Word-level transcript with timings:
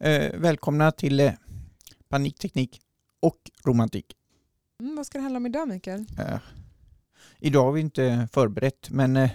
Eh, 0.00 0.40
välkomna 0.40 0.92
till 0.92 1.20
eh, 1.20 1.32
Panikteknik 2.08 2.80
och 3.20 3.38
romantik. 3.64 4.06
Mm, 4.80 4.96
vad 4.96 5.06
ska 5.06 5.18
det 5.18 5.22
handla 5.22 5.36
om 5.36 5.46
idag 5.46 5.68
Mikael? 5.68 6.04
Eh, 6.18 6.38
idag 7.38 7.64
har 7.64 7.72
vi 7.72 7.80
inte 7.80 8.28
förberett 8.32 8.90
men 8.90 9.16
eh, 9.16 9.30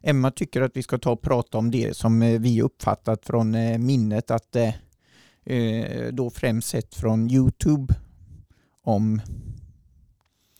Emma 0.00 0.30
tycker 0.30 0.62
att 0.62 0.76
vi 0.76 0.82
ska 0.82 0.98
ta 0.98 1.10
och 1.10 1.22
prata 1.22 1.58
om 1.58 1.70
det 1.70 1.96
som 1.96 2.22
eh, 2.22 2.40
vi 2.40 2.62
uppfattat 2.62 3.26
från 3.26 3.54
eh, 3.54 3.78
minnet 3.78 4.30
att 4.30 4.56
eh, 4.56 4.72
då 6.12 6.30
främst 6.30 6.68
sett 6.68 6.94
från 6.94 7.30
Youtube 7.30 7.94
om, 8.82 9.20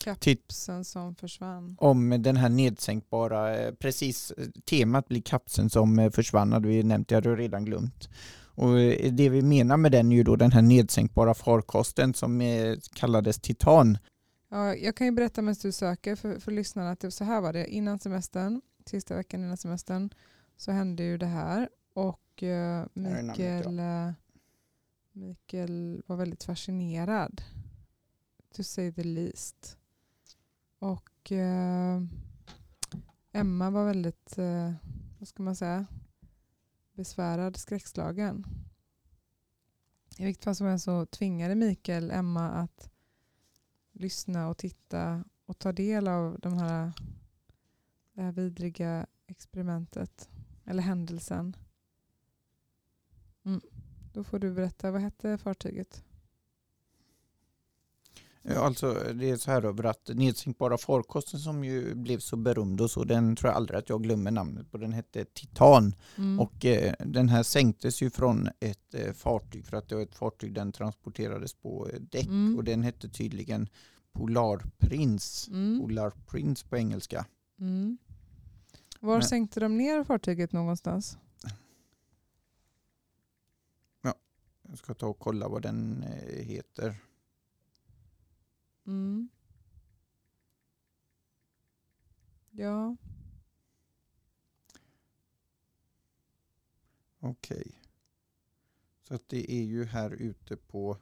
Kapsen 0.05 0.85
som 0.85 1.15
försvann. 1.15 1.77
om 1.81 2.23
den 2.23 2.37
här 2.37 2.49
nedsänkbara, 2.49 3.73
precis 3.73 4.33
temat 4.65 5.09
blir 5.09 5.23
kapseln 5.23 5.71
som 5.71 6.11
försvann 6.15 6.53
hade 6.53 6.69
vi 6.69 6.83
nämnt, 6.83 7.11
jag 7.11 7.17
hade 7.17 7.37
redan 7.37 7.65
glömt. 7.65 8.09
Och 8.59 8.81
eh, 8.81 9.13
det 9.13 9.29
vi 9.29 9.43
menar 9.43 9.77
med 9.77 9.93
den 9.93 10.13
är 10.13 10.17
ju 10.17 10.23
då 10.23 10.37
den 10.37 10.53
här 10.53 10.63
nedsänkbara 10.63 11.35
farkosten 11.35 12.15
som 12.15 12.41
eh, 12.41 12.77
kallades 12.95 13.41
Titan. 13.41 13.99
Ja, 14.49 14.75
jag 14.75 14.95
kan 14.95 15.07
ju 15.07 15.13
berätta 15.13 15.43
medan 15.43 15.57
du 15.63 15.73
söker 15.73 16.17
för, 16.17 16.41
för 16.41 16.53
lyssnarna 16.53 16.91
att 16.91 17.01
det, 17.01 17.11
så 17.11 17.25
här 17.25 17.41
var 17.41 17.53
det. 17.53 17.67
Innan 17.67 17.99
semestern, 17.99 18.61
sista 18.87 19.15
veckan 19.15 19.45
innan 19.45 19.57
semestern, 19.57 20.11
så 20.57 20.73
hände 20.73 21.03
ju 21.03 21.19
det 21.19 21.27
här. 21.27 21.69
Och 21.95 22.43
eh, 22.43 22.87
Mikael, 22.95 23.79
eh, 23.79 24.11
Mikael 25.13 26.03
var 26.07 26.17
väldigt 26.17 26.45
fascinerad. 26.45 27.43
To 28.57 28.63
say 28.63 28.93
the 28.93 29.05
least. 29.05 29.77
Och 30.79 31.33
eh, 31.33 32.03
Emma 33.33 33.71
var 33.71 33.85
väldigt, 33.85 34.39
eh, 34.39 34.73
vad 35.19 35.29
ska 35.29 35.43
man 35.43 35.57
säga, 35.57 35.87
besvärad, 36.99 37.57
skräckslagen. 37.57 38.47
I 40.19 40.25
vilket 40.25 40.45
fall 40.45 40.55
som 40.55 40.67
helst 40.67 40.85
så 40.85 41.07
tvingade 41.07 41.55
Mikael 41.55 42.11
Emma 42.11 42.51
att 42.51 42.91
lyssna 43.93 44.49
och 44.49 44.59
titta 44.59 45.25
och 45.47 45.59
ta 45.59 45.73
del 45.73 46.09
av 46.09 46.39
de 46.41 46.59
här, 46.59 46.93
det 48.13 48.23
här 48.23 48.33
vidriga 48.33 49.07
experimentet 49.27 50.29
eller 50.65 50.83
händelsen. 50.83 51.57
Mm. 53.45 53.61
Då 54.13 54.25
får 54.25 54.39
du 54.39 54.53
berätta, 54.53 54.91
vad 54.91 55.01
hette 55.01 55.39
fartyget? 55.39 56.05
Ja, 58.55 58.61
Alltså 58.61 58.93
det 59.15 59.31
är 59.31 59.37
så 59.37 59.51
här 59.51 59.63
över 59.65 59.85
att 59.85 60.09
nedsänkbara 60.15 60.79
farkosten 60.79 61.41
som 61.41 61.65
ju 61.65 61.95
blev 61.95 62.19
så 62.19 62.37
berömd 62.37 62.81
och 62.81 62.91
så, 62.91 63.05
den 63.05 63.37
tror 63.37 63.49
jag 63.51 63.57
aldrig 63.57 63.79
att 63.79 63.89
jag 63.89 64.03
glömmer 64.03 64.31
namnet 64.31 64.71
på. 64.71 64.79
Den 64.79 64.93
hette 64.93 65.25
Titan 65.25 65.95
Mm. 66.17 66.41
och 66.41 66.65
eh, 66.65 66.95
den 66.99 67.29
här 67.29 67.43
sänktes 67.43 68.03
ju 68.03 68.11
från 68.11 68.49
ett 68.61 68.95
eh, 68.95 69.13
fartyg 69.13 69.67
för 69.67 69.77
att 69.77 69.89
det 69.89 69.95
var 69.95 70.03
ett 70.03 70.15
fartyg 70.15 70.55
den 70.55 70.73
transporterades 70.73 71.55
på 71.55 71.89
eh, 71.89 72.01
däck 72.01 72.27
Mm. 72.27 72.57
och 72.57 72.65
den 72.65 72.83
hette 72.83 73.09
tydligen 73.09 73.69
Polarprins. 74.13 75.49
Mm. 75.49 75.81
Polarprins 75.81 76.63
på 76.63 76.77
engelska. 76.77 77.27
Mm. 77.61 77.99
Var 79.01 79.15
Men- 79.19 79.23
sänkte 79.29 79.61
de 79.61 79.77
ner 79.79 80.05
fartyget 80.05 80.53
någonstans? 80.53 81.19
Jag 84.71 84.79
ska 84.79 84.95
ta 84.95 85.07
och 85.07 85.19
kolla 85.19 85.49
vad 85.49 85.63
den 85.63 86.03
eh, 86.03 86.45
heter. 86.45 86.95
Mm. 88.89 89.29
Ja, 92.51 92.97
Okej. 97.21 97.83
Så 99.09 99.15
att 99.15 99.29
det 99.29 99.53
är 99.53 99.63
ju 99.63 99.85
här 99.85 100.11
ute 100.11 100.57
på 100.57 100.99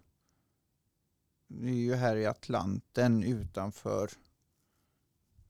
det 1.48 1.68
är 1.68 1.74
ju 1.74 1.94
här 1.94 2.16
i 2.16 2.26
Atlanten 2.26 3.22
utanför 3.22 4.10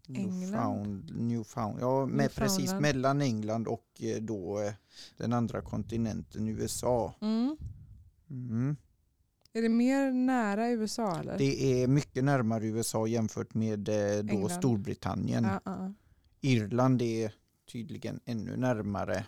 England? 0.08 0.40
Newfound, 0.40 1.16
Newfound, 1.16 1.80
ja, 1.80 2.06
med 2.06 2.34
precis 2.34 2.72
mellan 2.72 3.22
England 3.22 3.68
och 3.68 4.02
eh, 4.02 4.22
då 4.22 4.60
eh, 4.60 4.74
den 5.16 5.32
andra 5.32 5.62
kontinenten 5.62 6.48
USA. 6.48 7.14
mm. 7.20 7.56
Mm. 8.30 8.76
Är 9.56 9.62
det 9.62 9.68
mer 9.68 10.12
nära 10.12 10.70
USA 10.70 11.20
eller? 11.20 11.38
Det 11.38 11.82
är 11.82 11.86
mycket 11.86 12.24
närmare 12.24 12.66
USA 12.66 13.06
jämfört 13.06 13.54
med 13.54 13.88
eh, 13.88 13.94
då 14.24 14.32
England. 14.34 14.50
Storbritannien. 14.50 15.44
Ja, 15.44 15.60
ja. 15.64 15.92
Irland 16.40 17.02
är 17.02 17.32
tydligen 17.72 18.20
ännu 18.24 18.56
närmare. 18.56 19.26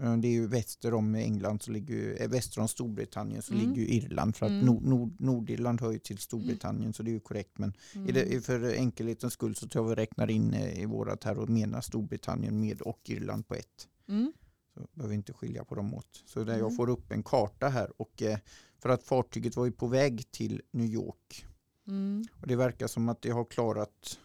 Eh, 0.00 0.16
Det 0.16 0.28
är 0.28 0.32
ju 0.32 0.46
väster 0.46 0.94
om 0.94 1.14
England, 1.14 1.62
så 1.62 1.70
ligger 1.70 1.94
ju, 1.94 2.14
eh, 2.14 2.28
väster 2.28 2.60
om 2.60 2.68
Storbritannien 2.68 3.42
så 3.42 3.54
Mm. 3.54 3.66
ligger 3.68 3.82
ju 3.82 3.88
Irland. 3.88 4.36
För 4.36 4.46
att 4.46 4.52
Mm. 4.52 4.66
nord, 4.66 4.82
nord, 4.84 5.14
Nordirland 5.20 5.80
hör 5.80 5.92
ju 5.92 5.98
till 5.98 6.18
Storbritannien 6.18 6.92
så 6.92 7.02
det 7.02 7.10
är 7.10 7.12
ju 7.12 7.20
korrekt. 7.20 7.58
Men 7.58 7.72
Mm. 7.94 8.08
är 8.08 8.12
det, 8.12 8.40
för 8.44 8.74
enkelhetens 8.74 9.32
skull 9.32 9.54
så 9.54 9.68
tror 9.68 9.84
jag 9.84 9.88
vi 9.96 10.02
räknar 10.02 10.30
in 10.30 10.54
i 10.54 10.84
vårat 10.86 11.24
här 11.24 11.38
och 11.38 11.48
menar 11.48 11.80
Storbritannien 11.80 12.60
med 12.60 12.80
och 12.82 13.00
Irland 13.04 13.48
på 13.48 13.54
ett. 13.54 13.88
Mm. 14.08 14.32
Så 14.74 14.86
behöver 14.94 15.14
inte 15.14 15.32
skilja 15.32 15.64
på 15.64 15.74
dem 15.74 15.94
åt. 15.94 16.22
Så 16.26 16.44
där 16.44 16.52
jag 16.52 16.60
Mm. 16.60 16.76
får 16.76 16.88
upp 16.90 17.10
en 17.12 17.22
karta 17.22 17.68
här 17.68 17.92
och 17.96 18.22
eh, 18.22 18.38
för 18.78 18.88
att 18.88 19.02
fartyget 19.02 19.56
var 19.56 19.64
ju 19.64 19.72
på 19.72 19.86
väg 19.86 20.30
till 20.30 20.62
New 20.70 20.86
York 20.86 21.46
Mm. 21.88 22.24
och 22.40 22.46
det 22.46 22.56
verkar 22.56 22.86
som 22.86 23.08
att 23.08 23.22
det 23.22 23.30
har 23.30 23.44
klarat 23.44 24.18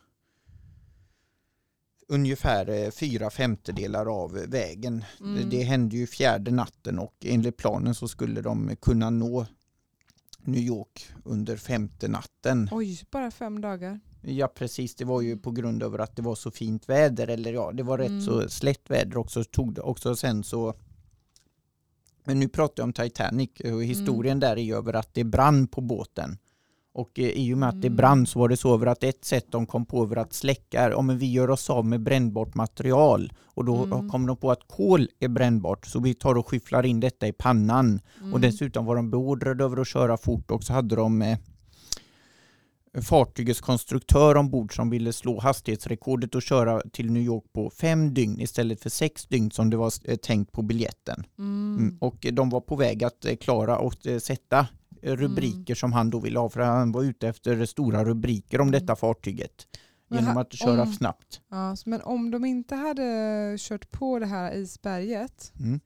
ungefär 2.07 2.69
eh, 2.69 2.91
fyra 2.91 3.29
femtedelar 3.29 4.05
av 4.23 4.31
vägen. 4.31 5.03
Mm. 5.19 5.35
Det, 5.35 5.57
det 5.57 5.63
hände 5.63 5.95
ju 5.97 6.07
fjärde 6.07 6.51
natten 6.51 6.99
och 6.99 7.15
enligt 7.25 7.57
planen 7.57 7.95
så 7.95 8.07
skulle 8.07 8.41
de 8.41 8.75
kunna 8.81 9.09
nå 9.09 9.45
New 10.39 10.61
York 10.61 11.07
under 11.23 11.57
femte 11.57 12.07
natten. 12.07 12.69
Oj, 12.71 13.03
bara 13.11 13.31
fem 13.31 13.61
dagar. 13.61 13.99
Ja 14.27 14.47
precis, 14.47 14.95
det 14.95 15.05
var 15.05 15.21
ju 15.21 15.37
på 15.37 15.51
grund 15.51 15.83
av 15.83 16.01
att 16.01 16.15
det 16.15 16.21
var 16.21 16.35
så 16.35 16.51
fint 16.51 16.89
väder 16.89 17.27
eller 17.27 17.53
ja, 17.53 17.71
det 17.71 17.83
var 17.83 17.97
rätt 17.97 18.07
Mm. 18.09 18.21
så 18.21 18.49
slätt 18.49 18.89
väder 18.89 19.17
också. 19.17 19.43
Tog 19.43 19.73
det 19.73 19.81
också 19.81 20.15
sen 20.15 20.43
så 20.43 20.73
men 22.27 22.39
nu 22.39 22.47
pratar 22.47 22.73
jag 22.83 22.85
om 22.87 22.93
Titanic 22.93 23.49
och 23.73 23.83
historien 23.83 24.39
där 24.39 24.57
är 24.57 24.61
ju 24.61 24.75
över 24.75 24.93
att 24.93 25.13
det 25.13 25.23
brann 25.23 25.67
på 25.67 25.81
båten. 25.81 26.37
Och 26.93 27.19
eh, 27.19 27.25
i 27.29 27.53
och 27.53 27.57
med 27.57 27.69
att 27.69 27.81
det 27.81 27.87
Mm. 27.87 27.97
brann 27.97 28.25
så 28.25 28.39
var 28.39 28.49
det 28.49 28.57
så 28.57 28.73
över 28.73 28.85
att 28.87 29.03
ett 29.03 29.25
sätt 29.25 29.45
de 29.49 29.65
kom 29.65 29.85
på 29.85 30.03
över 30.03 30.15
att 30.15 30.33
släcka, 30.33 30.97
om 30.97 31.17
vi 31.17 31.31
gör 31.31 31.49
oss 31.49 31.69
av 31.69 31.85
med 31.85 32.01
brännbart 32.01 32.55
material 32.55 33.33
och 33.43 33.65
då 33.65 33.83
Mm. 33.83 34.09
kom 34.09 34.25
de 34.25 34.37
på 34.37 34.51
att 34.51 34.67
kol 34.67 35.07
är 35.19 35.27
brännbart 35.27 35.85
så 35.85 35.99
vi 35.99 36.13
tar 36.13 36.35
och 36.35 36.47
skyfflar 36.49 36.85
in 36.85 36.99
detta 36.99 37.27
i 37.27 37.33
pannan. 37.33 37.99
Mm. 38.19 38.33
Och 38.33 38.41
dessutom 38.41 38.85
var 38.85 38.95
de 38.95 39.09
beordrade 39.09 39.63
över 39.63 39.77
att 39.81 39.87
köra 39.87 40.17
fort 40.17 40.51
och 40.51 40.63
så 40.63 40.73
hade 40.73 40.95
de 40.95 41.21
eh, 41.21 41.37
fartygets 43.01 43.61
konstruktör 43.61 44.35
ombord 44.37 44.75
som 44.75 44.89
ville 44.89 45.13
slå 45.13 45.39
hastighetsrekordet 45.39 46.35
och 46.35 46.41
köra 46.41 46.81
till 46.93 47.11
New 47.11 47.23
York 47.23 47.43
på 47.53 47.69
fem 47.69 48.13
dygn 48.13 48.39
istället 48.41 48.81
för 48.81 48.89
sex 48.89 49.25
dygn 49.25 49.51
som 49.51 49.69
det 49.69 49.77
var 49.77 49.91
eh, 50.05 50.15
tänkt 50.15 50.51
på 50.51 50.61
biljetten. 50.61 51.23
Mm. 51.39 51.77
Mm. 51.79 51.97
Och 52.01 52.25
de 52.33 52.49
var 52.49 52.61
på 52.61 52.75
väg 52.75 53.03
att 53.03 53.25
eh, 53.25 53.35
klara 53.35 53.77
och 53.77 54.07
eh, 54.07 54.19
sätta 54.19 54.67
eh, 55.01 55.15
rubriker 55.15 55.55
Mm. 55.73 55.75
som 55.75 55.93
han 55.93 56.09
då 56.09 56.19
ville 56.19 56.39
ha 56.39 56.49
för 56.49 56.59
han 56.61 56.91
var 56.91 57.03
ute 57.03 57.27
efter 57.27 57.65
stora 57.65 58.05
rubriker 58.05 58.61
om 58.61 58.67
Mm. 58.67 58.79
detta 58.81 58.95
fartyget 58.95 59.67
Men 60.07 60.19
genom 60.19 60.37
att 60.37 60.53
köra 60.53 60.81
om- 60.81 60.93
snabbt. 60.93 61.41
Ja, 61.49 61.75
men 61.85 62.01
om 62.01 62.31
de 62.31 62.45
inte 62.45 62.75
hade 62.75 63.55
kört 63.59 63.91
på 63.91 64.19
det 64.19 64.25
här 64.25 64.53
isberget, 64.55 65.51
Mm. 65.59 65.79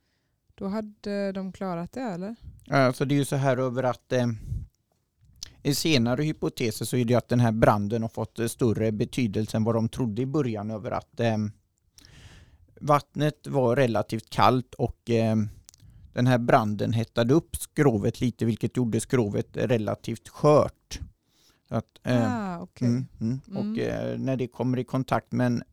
då 0.56 0.68
hade 0.68 1.32
de 1.32 1.52
klarat 1.52 1.92
det 1.92 2.02
eller? 2.02 2.36
Alltså 2.70 3.06
det 3.06 3.16
är 3.16 3.20
ju 3.20 3.26
så 3.26 3.36
här 3.36 3.58
över 3.58 3.84
att 3.84 4.12
eh, 4.14 4.28
senare 5.74 6.24
hypoteser 6.24 6.86
så 6.86 6.98
är 6.98 7.06
det 7.06 7.16
att 7.16 7.30
den 7.30 7.40
här 7.40 7.52
branden 7.52 8.02
har 8.02 8.10
fått 8.10 8.40
eh, 8.40 8.48
större 8.48 8.92
betydelse 8.92 9.58
än 9.58 9.64
vad 9.64 9.76
de 9.76 9.90
trodde 9.90 10.22
i 10.22 10.26
början 10.26 10.72
över 10.72 10.92
att 10.92 11.20
eh, 11.20 11.38
vattnet 12.82 13.48
var 13.48 13.76
relativt 13.76 14.30
kallt 14.30 14.74
och 14.74 15.10
eh, 15.10 15.36
den 16.14 16.28
här 16.28 16.38
branden 16.38 16.94
hettade 16.94 17.34
upp 17.34 17.56
skrovet 17.56 18.22
lite 18.22 18.46
vilket 18.46 18.78
gjorde 18.78 19.00
skrovet 19.00 19.48
relativt 19.54 20.30
skört. 20.30 21.00
Att, 21.70 22.00
eh, 22.04 22.34
ah, 22.34 22.60
okej. 22.60 22.88
Mm, 22.88 23.08
mm. 23.22 23.42
Mm. 23.48 23.58
Och 23.58 23.80
eh, 23.80 24.20
när 24.20 24.36
det 24.36 24.48
kommer 24.48 24.80
i 24.80 24.84
kontakt 24.84 25.32
med 25.32 25.64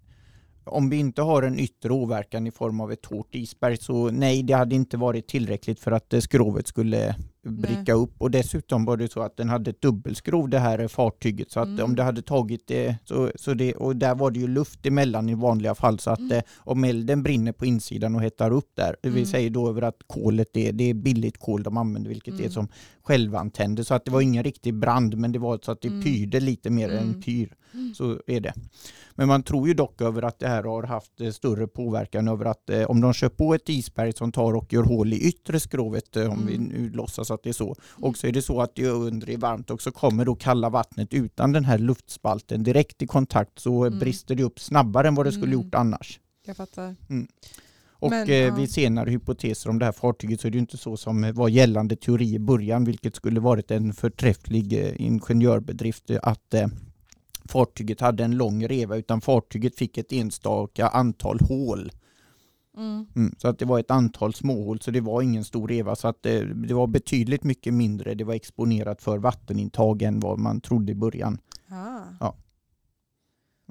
om 0.64 0.90
vi 0.90 0.96
inte 0.96 1.22
har 1.22 1.42
en 1.42 1.58
yttre 1.58 1.92
åverkan 1.92 2.46
i 2.46 2.50
form 2.50 2.80
av 2.80 2.92
ett 2.92 3.06
hårt 3.06 3.34
isberg 3.34 3.76
så 3.76 4.10
nej, 4.10 4.42
det 4.42 4.52
hade 4.52 4.74
inte 4.74 4.96
varit 4.96 5.28
tillräckligt 5.28 5.80
för 5.80 5.92
att 5.92 6.12
eh, 6.12 6.20
skrovet 6.20 6.66
skulle 6.66 7.16
bricka 7.50 7.92
upp 7.92 8.12
och 8.18 8.30
dessutom 8.30 8.84
var 8.84 8.96
det 8.96 9.12
så 9.12 9.20
att 9.22 9.36
den 9.36 9.48
hade 9.48 9.70
ett 9.70 9.80
dubbelskrov 9.80 10.48
det 10.48 10.58
här 10.58 10.88
fartyget 10.88 11.50
så 11.50 11.60
att 11.60 11.66
Mm. 11.68 11.84
om 11.84 11.96
det 11.96 12.02
hade 12.02 12.22
tagit 12.22 12.66
det 12.66 12.96
så, 13.04 13.30
så 13.34 13.54
det 13.54 13.74
och 13.74 13.96
där 13.96 14.14
var 14.14 14.30
det 14.30 14.38
ju 14.40 14.48
luft 14.48 14.86
emellan 14.86 15.28
i 15.28 15.34
vanliga 15.34 15.74
fall 15.74 15.98
så 15.98 16.10
att 16.10 16.18
Mm. 16.18 16.32
eh, 16.32 16.42
om 16.58 16.84
elden 16.84 17.22
brinner 17.22 17.52
på 17.52 17.66
insidan 17.66 18.14
och 18.14 18.22
hettar 18.22 18.50
upp 18.50 18.70
där, 18.74 18.96
det 19.02 19.08
vill 19.08 19.18
Mm. 19.18 19.26
säga 19.26 19.50
då 19.50 19.68
över 19.68 19.82
att 19.82 19.96
kolet 20.06 20.48
det, 20.52 20.70
det 20.72 20.90
är 20.90 20.94
billigt 20.94 21.38
kol 21.38 21.62
de 21.62 21.76
använder 21.76 22.08
vilket 22.08 22.34
är 22.34 22.38
Mm. 22.38 22.50
som 22.52 22.68
självantänder 23.02 23.82
så 23.82 23.94
att 23.94 24.04
det 24.04 24.10
var 24.10 24.20
ingen 24.20 24.44
riktig 24.44 24.74
brand 24.74 25.16
men 25.16 25.32
det 25.32 25.38
var 25.38 25.58
så 25.62 25.72
att 25.72 25.80
det 25.80 25.88
Mm. 25.88 26.02
pyrde 26.02 26.40
lite 26.40 26.70
mer 26.70 26.88
än 26.88 27.22
pyr. 27.22 27.54
Mm. 27.74 27.94
Så 27.94 28.20
är 28.26 28.40
det. 28.40 28.54
Men 29.14 29.28
man 29.28 29.42
tror 29.42 29.68
ju 29.68 29.74
dock 29.74 30.00
över 30.00 30.22
att 30.22 30.38
det 30.38 30.48
här 30.48 30.62
har 30.62 30.82
haft 30.82 31.20
eh, 31.20 31.30
större 31.30 31.66
påverkan 31.66 32.28
över 32.28 32.44
att 32.44 32.70
eh, 32.70 32.82
om 32.82 33.00
de 33.00 33.12
kör 33.12 33.28
på 33.28 33.54
ett 33.54 33.68
isberg 33.68 34.12
som 34.12 34.32
tar 34.32 34.54
och 34.56 34.72
gör 34.72 34.82
hål 34.82 35.12
i 35.12 35.20
yttre 35.28 35.60
skrovet, 35.60 36.16
om 36.16 36.46
vi 36.46 36.58
nu 36.58 36.90
låtsas 36.90 37.30
att 37.36 37.42
det 37.42 37.48
är 37.48 37.52
så, 37.52 37.76
och 37.82 38.16
så 38.18 38.26
är 38.26 38.32
det 38.32 38.42
så 38.42 38.60
att 38.60 38.74
det 38.74 38.86
under 38.88 39.30
är 39.30 39.36
varmt 39.36 39.70
och 39.70 39.82
så 39.82 39.90
kommer 39.92 40.24
då 40.24 40.34
kalla 40.34 40.68
vattnet 40.70 41.14
utan 41.14 41.52
den 41.52 41.64
här 41.64 41.78
luftspalten 41.78 42.62
direkt 42.62 43.02
i 43.02 43.06
kontakt 43.06 43.58
så 43.58 43.84
Mm. 43.84 43.98
brister 43.98 44.34
det 44.34 44.42
upp 44.42 44.60
snabbare 44.60 45.08
än 45.08 45.14
vad 45.14 45.26
det 45.26 45.32
skulle 45.32 45.52
Mm. 45.52 45.64
gjort 45.64 45.74
annars. 45.74 46.20
Jag 46.46 46.56
fattar. 46.56 46.96
Och 47.98 48.10
Men, 48.10 48.28
eh, 48.28 48.34
ja. 48.34 48.54
vid 48.54 48.70
senare 48.70 49.10
hypoteser 49.10 49.70
om 49.70 49.78
det 49.78 49.84
här 49.84 49.92
fartyget 49.92 50.40
så 50.40 50.46
är 50.46 50.50
det 50.50 50.56
ju 50.56 50.60
inte 50.60 50.76
så 50.76 50.96
som 50.96 51.32
var 51.34 51.48
gällande 51.48 51.96
teori 51.96 52.34
i 52.34 52.38
början, 52.38 52.84
vilket 52.84 53.16
skulle 53.16 53.40
varit 53.40 53.70
en 53.70 53.92
förträfflig 53.92 54.72
eh, 54.72 55.00
ingenjörbedrift 55.00 56.10
eh, 56.10 56.18
att 56.22 56.54
eh, 56.54 56.66
fartyget 57.44 58.00
hade 58.00 58.24
en 58.24 58.36
lång 58.36 58.66
reva 58.68 58.96
utan 58.96 59.20
fartyget 59.20 59.76
fick 59.76 59.98
ett 59.98 60.12
enstaka 60.12 60.88
antal 60.88 61.40
hål. 61.40 61.92
Mm. 62.76 63.06
Mm, 63.16 63.34
så 63.38 63.48
att 63.48 63.58
det 63.58 63.64
var 63.64 63.78
ett 63.80 63.90
antal 63.90 64.34
småhål 64.34 64.80
så 64.80 64.90
det 64.90 65.00
var 65.00 65.22
ingen 65.22 65.44
stor 65.44 65.68
reva 65.68 65.96
så 65.96 66.08
att 66.08 66.26
eh, 66.26 66.40
det 66.40 66.74
var 66.74 66.86
betydligt 66.86 67.44
mycket 67.44 67.74
mindre. 67.74 68.14
Det 68.14 68.24
var 68.24 68.34
exponerat 68.34 69.02
för 69.02 69.18
vattenintag 69.18 70.02
än 70.02 70.20
vad 70.20 70.38
man 70.38 70.60
trodde 70.60 70.92
i 70.92 70.94
början. 70.94 71.38
Ah. 71.68 72.32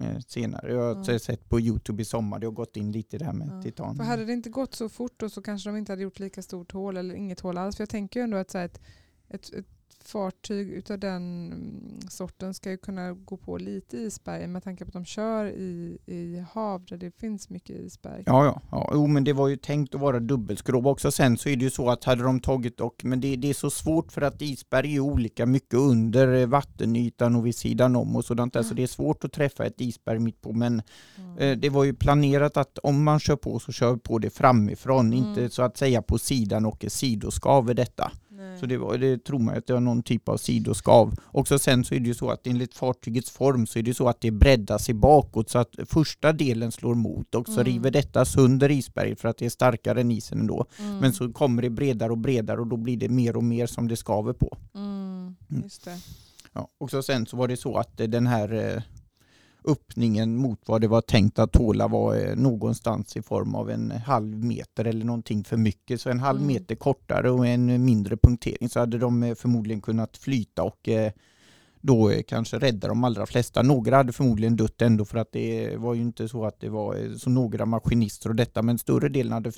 Eh, 0.02 0.19
senare. 0.28 0.74
Jag 0.74 0.96
har 0.96 1.12
Ja. 1.13 1.19
sett 1.19 1.50
på 1.50 1.60
Youtube 1.60 2.02
i 2.02 2.06
sommar, 2.06 2.40
det 2.40 2.48
har 2.48 2.52
gått 2.52 2.78
in 2.78 2.92
lite 2.92 3.16
i 3.16 3.19
det 3.19 3.25
här 3.25 3.34
med 3.34 3.48
Ja. 3.52 3.62
titan. 3.62 3.96
För 3.96 4.04
hade 4.04 4.25
det 4.25 4.34
inte 4.34 4.50
gått 4.50 4.75
så 4.75 4.90
fort 4.90 5.13
då 5.18 5.30
så 5.30 5.42
kanske 5.42 5.69
de 5.69 5.78
inte 5.78 5.92
hade 5.92 6.02
gjort 6.04 6.19
lika 6.19 6.42
stort 6.42 6.72
hål 6.72 6.98
eller 6.98 7.16
inget 7.16 7.40
hål 7.40 7.57
alls. 7.57 7.75
För 7.75 7.81
jag 7.81 7.90
tänker 7.90 8.19
ju 8.19 8.24
ändå 8.24 8.38
att 8.38 8.52
så 8.52 8.57
ett, 8.57 8.81
ett, 9.30 9.54
ett 9.54 9.68
fartyg 10.07 10.69
utav 10.69 11.00
den 11.00 11.52
mm, 11.52 12.00
sorten 12.10 12.54
ska 12.54 12.72
ju 12.72 12.78
kunna 12.78 13.13
gå 13.13 13.38
på 13.38 13.57
lite 13.57 13.98
isberg 13.98 14.48
med 14.48 14.63
tanke 14.63 14.86
på 14.86 14.90
att 14.90 14.94
de 14.94 15.06
kör 15.06 15.46
i, 15.46 15.98
i 16.06 16.44
hav 16.52 16.86
där 16.86 16.98
det 16.98 17.12
finns 17.19 17.50
mycket 17.50 17.75
isberg. 17.75 18.24
Ja, 18.25 18.46
ja, 18.46 18.62
ja. 18.72 18.90
Jo, 18.94 19.07
men 19.07 19.24
det 19.24 19.34
var 19.34 19.48
ju 19.48 19.56
tänkt 19.57 19.96
att 19.96 20.02
vara 20.02 20.19
dubbelskrov 20.19 20.88
också. 20.88 21.12
Sen 21.12 21.38
så 21.38 21.50
är 21.50 21.56
det 21.56 21.63
ju 21.63 21.69
så 21.69 21.90
att 21.90 22.04
hade 22.04 22.24
de 22.24 22.40
tagit 22.40 22.81
och, 22.81 23.02
men 23.04 23.22
det, 23.22 23.36
det 23.36 23.50
är 23.50 23.54
så 23.54 23.69
svårt 23.69 24.12
för 24.12 24.22
att 24.22 24.42
isberg 24.42 24.96
är 24.96 25.00
olika 25.00 25.46
mycket 25.46 25.74
under 25.80 26.34
eh, 26.42 26.48
vattenytan 26.48 27.36
och 27.36 27.46
vid 27.46 27.56
sidan 27.56 27.96
om 27.96 28.16
och 28.16 28.25
sådant 28.25 28.54
där, 28.54 28.62
så 28.62 28.68
Mm. 28.68 28.75
det 28.75 28.84
är 28.84 28.88
svårt 28.88 29.24
att 29.24 29.31
träffa 29.34 29.66
ett 29.66 29.81
isberg 29.81 30.19
mitt 30.19 30.42
på. 30.42 30.54
Men 30.54 30.81
Mm. 31.18 31.38
eh, 31.38 31.57
det 31.57 31.69
var 31.69 31.84
ju 31.84 31.94
planerat 31.94 32.57
att 32.57 32.78
om 32.78 33.04
man 33.04 33.19
kör 33.19 33.36
på 33.36 33.60
så 33.60 33.72
kör 33.72 33.94
vi 33.94 34.00
på 34.00 34.19
det 34.19 34.30
framifrån, 34.30 35.13
Mm. 35.13 35.13
inte 35.30 35.50
så 35.50 35.62
att 35.63 35.78
säga 35.78 36.02
på 36.02 36.18
sidan 36.18 36.66
och 36.66 36.86
sidoskav 36.88 37.75
detta. 37.75 38.12
Så 38.60 38.66
det, 38.66 38.78
var, 38.78 38.98
det 38.98 39.24
tror 39.24 39.40
man 39.40 39.57
att 39.57 39.68
det 39.68 39.74
var 39.74 39.80
någon 39.80 40.04
typ 40.04 40.30
av 40.30 40.38
sidoskav. 40.38 41.16
Också 41.25 41.60
sen 41.60 41.84
så 41.84 41.96
är 41.96 42.00
det 42.00 42.07
ju 42.07 42.13
så 42.13 42.30
att 42.30 42.48
enligt 42.48 42.75
fartygets 42.75 43.31
form 43.31 43.68
så 43.68 43.80
är 43.80 43.84
det 43.84 43.94
så 43.94 44.07
att 44.10 44.22
det 44.22 44.31
breddas 44.31 44.86
sig 44.86 44.94
bakåt 44.96 45.50
så 45.50 45.60
att 45.60 45.75
första 45.90 46.34
delen 46.34 46.72
slår 46.72 46.96
mot 46.96 47.36
och 47.36 47.46
så 47.48 47.52
Mm. 47.54 47.66
river 47.66 47.92
detta 47.92 48.25
sönder 48.25 48.72
isberget 48.72 49.19
för 49.22 49.30
att 49.30 49.38
det 49.38 49.46
är 49.46 49.50
starkare 49.50 50.02
än 50.02 50.12
isen 50.12 50.40
ändå. 50.40 50.66
Mm. 50.80 50.98
Men 50.98 51.13
så 51.13 51.34
kommer 51.34 51.62
det 51.62 51.69
bredare 51.69 52.12
och 52.12 52.18
bredare 52.18 52.62
och 52.62 52.68
då 52.68 52.78
blir 52.78 52.98
det 52.98 53.10
mer 53.10 53.36
och 53.38 53.44
mer 53.44 53.68
som 53.68 53.88
det 53.88 53.96
skaver 53.96 54.34
på. 54.34 54.57
Mm. 54.75 55.36
Mm. 55.50 55.63
Just 55.63 55.86
det. 55.86 55.98
Ja. 56.54 56.68
Och 56.80 56.90
så 56.92 57.04
sen 57.04 57.25
så 57.25 57.38
var 57.38 57.48
det 57.48 57.57
så 57.57 57.78
att 57.78 57.98
den 57.98 58.28
här 58.28 58.54
eh, 58.75 58.81
öppningen 59.67 60.35
mot 60.38 60.59
vad 60.65 60.81
det 60.81 60.88
var 60.88 61.01
tänkt 61.01 61.39
att 61.39 61.51
tåla 61.51 61.88
var 61.88 62.15
eh, 62.15 62.35
någonstans 62.35 63.17
i 63.17 63.21
form 63.21 63.56
av 63.56 63.69
en 63.69 63.91
halv 63.91 64.44
meter 64.44 64.85
eller 64.85 65.06
någonting 65.06 65.44
för 65.44 65.57
mycket. 65.57 66.01
Så 66.01 66.09
en 66.09 66.19
halv 66.19 66.39
Mm. 66.39 66.47
meter 66.53 66.75
kortare 66.75 67.31
och 67.31 67.47
en 67.47 67.85
mindre 67.85 68.17
punktering 68.17 68.69
så 68.69 68.79
hade 68.79 68.97
de 68.97 69.23
eh, 69.23 69.35
förmodligen 69.35 69.81
kunnat 69.81 70.17
flyta 70.17 70.63
och 70.63 70.89
eh, 70.89 71.12
då 71.81 72.12
kanske 72.27 72.59
rädda 72.59 72.88
de 72.88 73.03
allra 73.03 73.25
flesta. 73.25 73.62
Några 73.62 73.95
hade 73.97 74.13
förmodligen 74.13 74.56
dött 74.56 74.81
ändå 74.81 75.06
för 75.06 75.17
att 75.17 75.31
det 75.31 75.77
var 75.77 75.94
ju 75.94 76.01
inte 76.01 76.27
så 76.27 76.45
att 76.45 76.59
det 76.59 76.69
var 76.69 77.18
så 77.18 77.29
några 77.29 77.65
maskinister 77.65 78.29
och 78.29 78.35
detta 78.35 78.61
men 78.61 78.77
större 78.77 79.09
delen 79.09 79.31
hade 79.33 79.51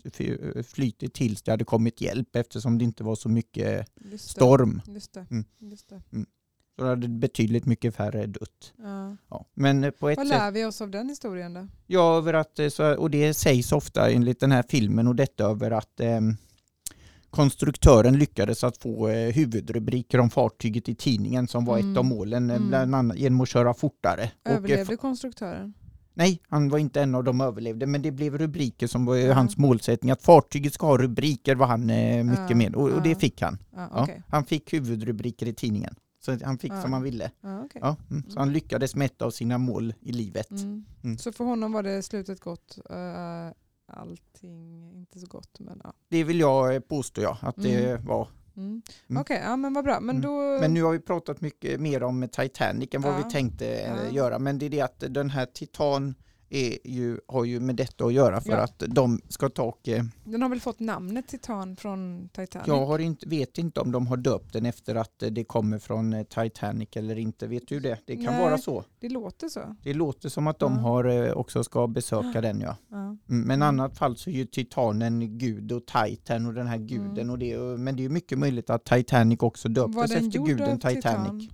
flytit 0.63 1.13
tills 1.13 1.41
det 1.41 1.51
hade 1.51 1.65
kommit 1.65 2.01
hjälp 2.01 2.35
eftersom 2.35 2.77
det 2.77 2.83
inte 2.83 3.03
var 3.03 3.15
så 3.15 3.29
mycket 3.29 3.87
Just 4.11 4.11
det. 4.27 4.29
storm. 4.31 4.81
Just 4.87 5.13
det. 5.13 5.25
Mm. 5.31 5.45
Just 5.59 5.89
det. 5.89 6.01
Så 6.77 6.83
det 6.83 6.89
hade 6.89 7.07
betydligt 7.07 7.65
mycket 7.65 7.95
färre 7.95 8.25
dött. 8.25 8.73
Ja. 8.77 9.15
Ja. 9.29 9.45
Men 9.53 9.83
eh, 9.83 9.91
på 9.91 10.09
ett 10.09 10.17
Vad 10.17 10.27
sätt, 10.27 10.37
lär 10.37 10.51
vi 10.51 10.65
oss 10.65 10.81
av 10.81 10.89
den 10.91 11.09
historien 11.09 11.53
då? 11.53 11.67
ja, 11.87 12.17
över 12.17 12.33
att, 12.33 12.59
eh, 12.59 12.91
och 12.91 13.09
det 13.11 13.33
sägs 13.33 13.71
ofta 13.71 14.09
enligt 14.11 14.39
den 14.39 14.51
här 14.51 14.63
filmen 14.69 15.07
och 15.07 15.15
detta 15.15 15.43
över 15.43 15.71
att 15.71 15.99
eh, 15.99 16.19
konstruktören 17.29 18.17
lyckades 18.19 18.63
att 18.63 18.77
få 18.77 19.07
eh, 19.09 19.33
huvudrubriker 19.33 20.19
om 20.19 20.29
fartyget 20.29 20.89
i 20.89 20.95
tidningen 20.95 21.47
som 21.47 21.65
var 21.65 21.77
ett 21.77 21.83
Mm. 21.83 21.97
av 21.97 22.05
målen, 22.05 22.49
Mm. 22.49 22.67
bland 22.67 22.95
annat 22.95 23.17
genom 23.17 23.41
att 23.41 23.49
köra 23.49 23.73
fortare. 23.73 24.31
Och, 24.45 24.51
Överlevde 24.51 24.97
konstruktören? 24.97 25.73
Nej, 26.13 26.41
han 26.49 26.69
var 26.69 26.77
inte 26.77 27.01
en 27.01 27.15
av 27.15 27.23
de 27.23 27.41
överlevde, 27.41 27.85
men 27.87 28.01
det 28.01 28.11
blev 28.11 28.37
rubriker 28.37 28.87
som 28.87 29.05
var 29.05 29.15
Ja. 29.15 29.33
hans 29.33 29.57
målsättning. 29.57 30.11
Att 30.11 30.21
fartyget 30.21 30.73
ska 30.73 30.87
ha 30.87 30.97
rubriker 30.97 31.55
var 31.55 31.67
han 31.67 31.89
eh, 31.89 32.23
mycket 32.23 32.49
Ja, 32.49 32.55
med 32.55 32.75
och, 32.75 32.89
och 32.89 33.01
det 33.01 33.15
fick 33.15 33.41
han. 33.41 33.57
Ja, 33.75 33.89
okej. 33.93 34.23
Han 34.27 34.45
fick 34.45 34.73
huvudrubriker 34.73 35.45
i 35.45 35.53
tidningen. 35.53 35.95
Så 36.27 36.45
han 36.45 36.57
fick 36.57 36.71
Ja. 36.71 36.81
som 36.81 36.93
han 36.93 37.03
ville. 37.03 37.31
Ja, 37.41 37.63
okej. 37.65 37.81
Ja, 37.83 37.95
mm. 38.11 38.29
Så 38.29 38.39
han 38.39 38.53
lyckades 38.53 38.95
med 38.95 39.05
ett 39.05 39.21
av 39.21 39.31
sina 39.31 39.57
mål 39.57 39.93
i 40.01 40.11
livet. 40.11 40.51
Mm. 40.51 40.85
Mm. 41.03 41.17
Så 41.17 41.31
för 41.31 41.43
honom 41.43 41.71
var 41.71 41.83
det 41.83 42.03
slutet 42.03 42.39
gott. 42.39 42.77
Uh, 42.91 43.51
allting 44.01 44.91
inte 44.95 45.19
så 45.19 45.27
gott. 45.27 45.59
Men, 45.59 45.81
ja. 45.83 45.93
Det 46.09 46.23
vill 46.23 46.39
jag 46.39 46.75
eh, 46.75 46.79
påstå 46.79 47.21
ja, 47.21 47.37
att 47.41 47.55
det 47.55 47.91
Mm. 47.91 48.05
var. 48.05 48.27
mm. 48.57 48.81
Mm. 49.09 49.21
Okej, 49.21 49.41
ja, 49.45 49.55
men 49.55 49.73
vad 49.73 49.83
bra. 49.83 49.99
Men 49.99 50.15
Mm. 50.15 50.21
då... 50.21 50.57
Men 50.61 50.73
nu 50.73 50.83
har 50.83 50.91
vi 50.91 50.99
pratat 50.99 51.41
mycket 51.41 51.79
mer 51.81 52.03
om 52.03 52.27
Titanic 52.31 52.89
än 52.91 53.01
vad 53.01 53.17
vi 53.25 53.31
tänkte 53.31 53.67
eh, 53.79 54.13
göra. 54.13 54.39
Men 54.39 54.57
det 54.57 54.65
är 54.65 54.69
det 54.69 54.81
att 54.81 55.03
den 55.09 55.29
här 55.29 55.45
Titan 55.45 56.15
är 56.49 56.77
ju, 56.83 57.19
har 57.27 57.43
ju 57.45 57.59
med 57.59 57.75
detta 57.75 58.05
att 58.05 58.13
göra 58.13 58.41
för 58.41 58.51
Ja. 58.51 58.57
att 58.57 58.83
de 58.87 59.21
ska 59.29 59.49
ta 59.49 59.63
och 59.63 59.87
eh, 59.87 60.03
Den 60.23 60.41
har 60.41 60.49
väl 60.49 60.59
fått 60.59 60.79
namnet 60.79 61.27
Titan 61.27 61.75
från 61.75 62.29
Titanic? 62.33 62.67
Jag 62.67 62.85
har 62.85 62.99
inte, 62.99 63.29
vet 63.29 63.57
inte 63.57 63.79
om 63.79 63.91
de 63.91 64.07
har 64.07 64.17
döpt 64.17 64.53
den 64.53 64.65
efter 64.65 64.95
att 64.95 65.23
eh, 65.23 65.29
det 65.29 65.43
kommer 65.43 65.79
från 65.79 66.13
eh, 66.13 66.23
Titanic 66.23 66.89
eller 66.95 67.17
inte. 67.17 67.47
Vet 67.47 67.67
du 67.67 67.79
det? 67.79 67.99
Det 68.05 68.15
kan 68.15 68.25
Nej. 68.25 68.41
vara 68.43 68.57
så. 68.57 68.83
Det 68.99 69.09
låter 69.09 69.49
så. 69.49 69.75
Det 69.83 69.93
låter 69.93 70.29
som 70.29 70.47
att 70.47 70.59
de 70.59 70.73
Ja. 70.73 70.79
har 70.79 71.33
också 71.33 71.63
ska 71.63 71.87
besöka 71.87 72.41
den 72.41 72.61
ja. 72.61 72.75
Ja. 72.89 72.97
Mm, 72.97 73.17
Men 73.27 73.51
i 73.51 73.53
Mm. 73.53 73.61
annat 73.67 73.97
fall 73.97 74.17
så 74.17 74.29
är 74.29 74.33
ju 74.33 74.45
Titanen 74.45 75.37
gud 75.37 75.71
och 75.71 75.83
Titan 75.85 76.45
och 76.45 76.53
den 76.53 76.67
här 76.67 76.77
guden 76.77 77.17
Mm. 77.17 77.29
och 77.29 77.39
det. 77.39 77.57
Men 77.57 77.95
det 77.95 78.05
är 78.05 78.09
mycket 78.09 78.39
möjligt 78.39 78.69
att 78.69 78.85
Titanic 78.85 79.39
också 79.41 79.69
döptes 79.69 80.11
efter 80.11 80.45
guden 80.45 80.79
Titanic. 80.79 80.95
titan? 80.95 81.49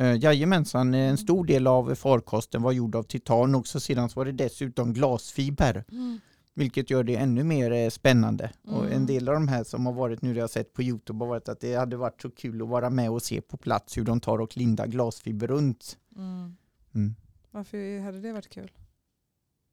Uh, 0.00 0.16
jajamensan, 0.16 0.94
eh, 0.94 1.00
Mm. 1.00 1.10
en 1.10 1.18
stor 1.18 1.44
del 1.44 1.66
av 1.66 1.94
farkosten 1.94 2.62
var 2.62 2.72
gjord 2.72 2.96
av 2.96 3.02
titan 3.02 3.54
också. 3.54 3.80
Sedan 3.80 4.08
så 4.08 4.20
var 4.20 4.24
det 4.24 4.32
dessutom 4.32 4.92
glasfiber. 4.92 5.84
Mm. 5.92 6.20
Vilket 6.54 6.90
gör 6.90 7.04
det 7.04 7.16
ännu 7.16 7.44
mer 7.44 7.70
eh, 7.72 7.90
spännande. 7.90 8.50
Och 8.66 8.84
en 8.86 8.92
Mm. 8.92 9.06
del 9.06 9.28
av 9.28 9.34
de 9.34 9.48
här 9.48 9.64
som 9.64 9.86
har 9.86 9.92
varit 9.92 10.22
nu, 10.22 10.34
det 10.34 10.40
jag 10.40 10.50
sett 10.50 10.72
på 10.72 10.82
Youtube, 10.82 11.18
har 11.24 11.28
varit 11.28 11.48
att 11.48 11.60
det 11.60 11.74
hade 11.74 11.96
varit 11.96 12.22
så 12.22 12.30
kul 12.30 12.62
att 12.62 12.68
vara 12.68 12.90
med 12.90 13.10
och 13.10 13.22
se 13.22 13.40
på 13.40 13.56
plats 13.56 13.96
hur 13.98 14.04
de 14.04 14.20
tar 14.20 14.38
och 14.38 14.56
lindar 14.56 14.86
glasfiber 14.86 15.46
runt. 15.46 15.96
Mm. 16.16 16.56
Mm. 16.94 17.14
Varför 17.50 18.00
hade 18.00 18.20
det 18.20 18.32
varit 18.32 18.48
kul? 18.48 18.70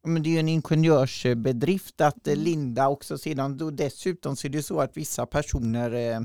Men 0.07 0.23
det 0.23 0.29
är 0.29 0.31
ju 0.31 0.39
en 0.39 0.49
ingenjörsbedrift 0.49 2.01
att 2.01 2.27
eh, 2.27 2.33
Mm. 2.33 2.45
linda 2.45 2.87
också. 2.87 3.17
Sedan 3.17 3.57
då 3.57 3.71
dessutom 3.71 4.35
så 4.35 4.47
är 4.47 4.51
det 4.51 4.63
så 4.63 4.79
att 4.81 4.97
vissa 4.97 5.25
personer 5.25 5.91
eh, 5.93 6.21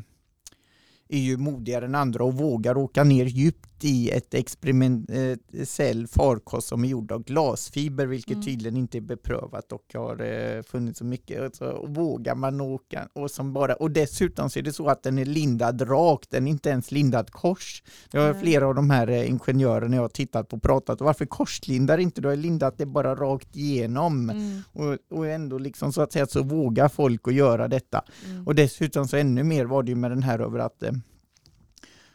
är 1.08 1.18
ju 1.18 1.36
modigare 1.36 1.84
än 1.84 1.94
andra 1.94 2.24
och 2.24 2.34
vågar 2.34 2.76
åka 2.76 3.04
ner 3.04 3.24
djupt 3.24 3.73
i 3.84 4.10
ett 4.10 4.34
experimentell 4.34 6.06
farkost 6.06 6.68
som 6.68 6.84
är 6.84 6.88
gjord 6.88 7.12
av 7.12 7.22
glasfiber, 7.24 8.06
vilket 8.06 8.32
Mm. 8.32 8.44
tydligen 8.44 8.76
inte 8.76 8.98
är 8.98 9.00
beprövat 9.00 9.72
och 9.72 9.84
har 9.94 10.22
eh, 10.22 10.62
funnits 10.62 10.98
så 10.98 11.04
mycket. 11.04 11.40
Och 11.42 11.56
så 11.56 11.66
och 11.66 11.94
vågar 11.94 12.34
man 12.34 12.60
åka 12.60 13.08
och, 13.12 13.30
som 13.30 13.52
bara, 13.52 13.74
och 13.74 13.90
dessutom 13.90 14.50
så 14.50 14.58
är 14.58 14.62
det 14.62 14.72
så 14.72 14.88
att 14.88 15.02
den 15.02 15.18
är 15.18 15.24
lindad 15.24 15.90
rakt, 15.90 16.30
den 16.30 16.46
är 16.46 16.50
inte 16.50 16.68
ens 16.68 16.92
lindad 16.92 17.30
kors. 17.30 17.82
Det 18.10 18.18
har 18.18 18.32
Nej. 18.32 18.42
flera 18.42 18.66
av 18.66 18.74
de 18.74 18.90
här 18.90 19.08
eh, 19.08 19.30
ingenjörerna 19.30 19.96
jag 19.96 20.02
har 20.02 20.08
tittat 20.08 20.48
på 20.48 20.56
och 20.56 20.62
pratat 20.62 21.00
om. 21.00 21.04
Varför 21.04 21.26
korslindar 21.26 21.98
inte? 21.98 22.20
Du 22.20 22.28
har 22.28 22.36
lindat 22.36 22.78
det 22.78 22.86
bara 22.86 23.14
rakt 23.14 23.56
igenom. 23.56 24.30
Mm. 24.30 24.62
Och, 24.72 25.18
och 25.18 25.26
ändå 25.26 25.58
liksom 25.58 25.92
så 25.92 26.02
att 26.02 26.12
säga 26.12 26.26
så 26.26 26.42
vågar 26.42 26.88
folk 26.88 27.28
att 27.28 27.34
göra 27.34 27.68
detta. 27.68 28.04
Mm. 28.26 28.46
Och 28.46 28.54
dessutom 28.54 29.08
så 29.08 29.16
ännu 29.16 29.42
mer 29.44 29.64
var 29.64 29.82
det 29.82 29.90
ju 29.90 29.96
med 29.96 30.10
den 30.10 30.22
här 30.22 30.38
över 30.38 30.58
att, 30.58 30.82
eh, 30.82 30.92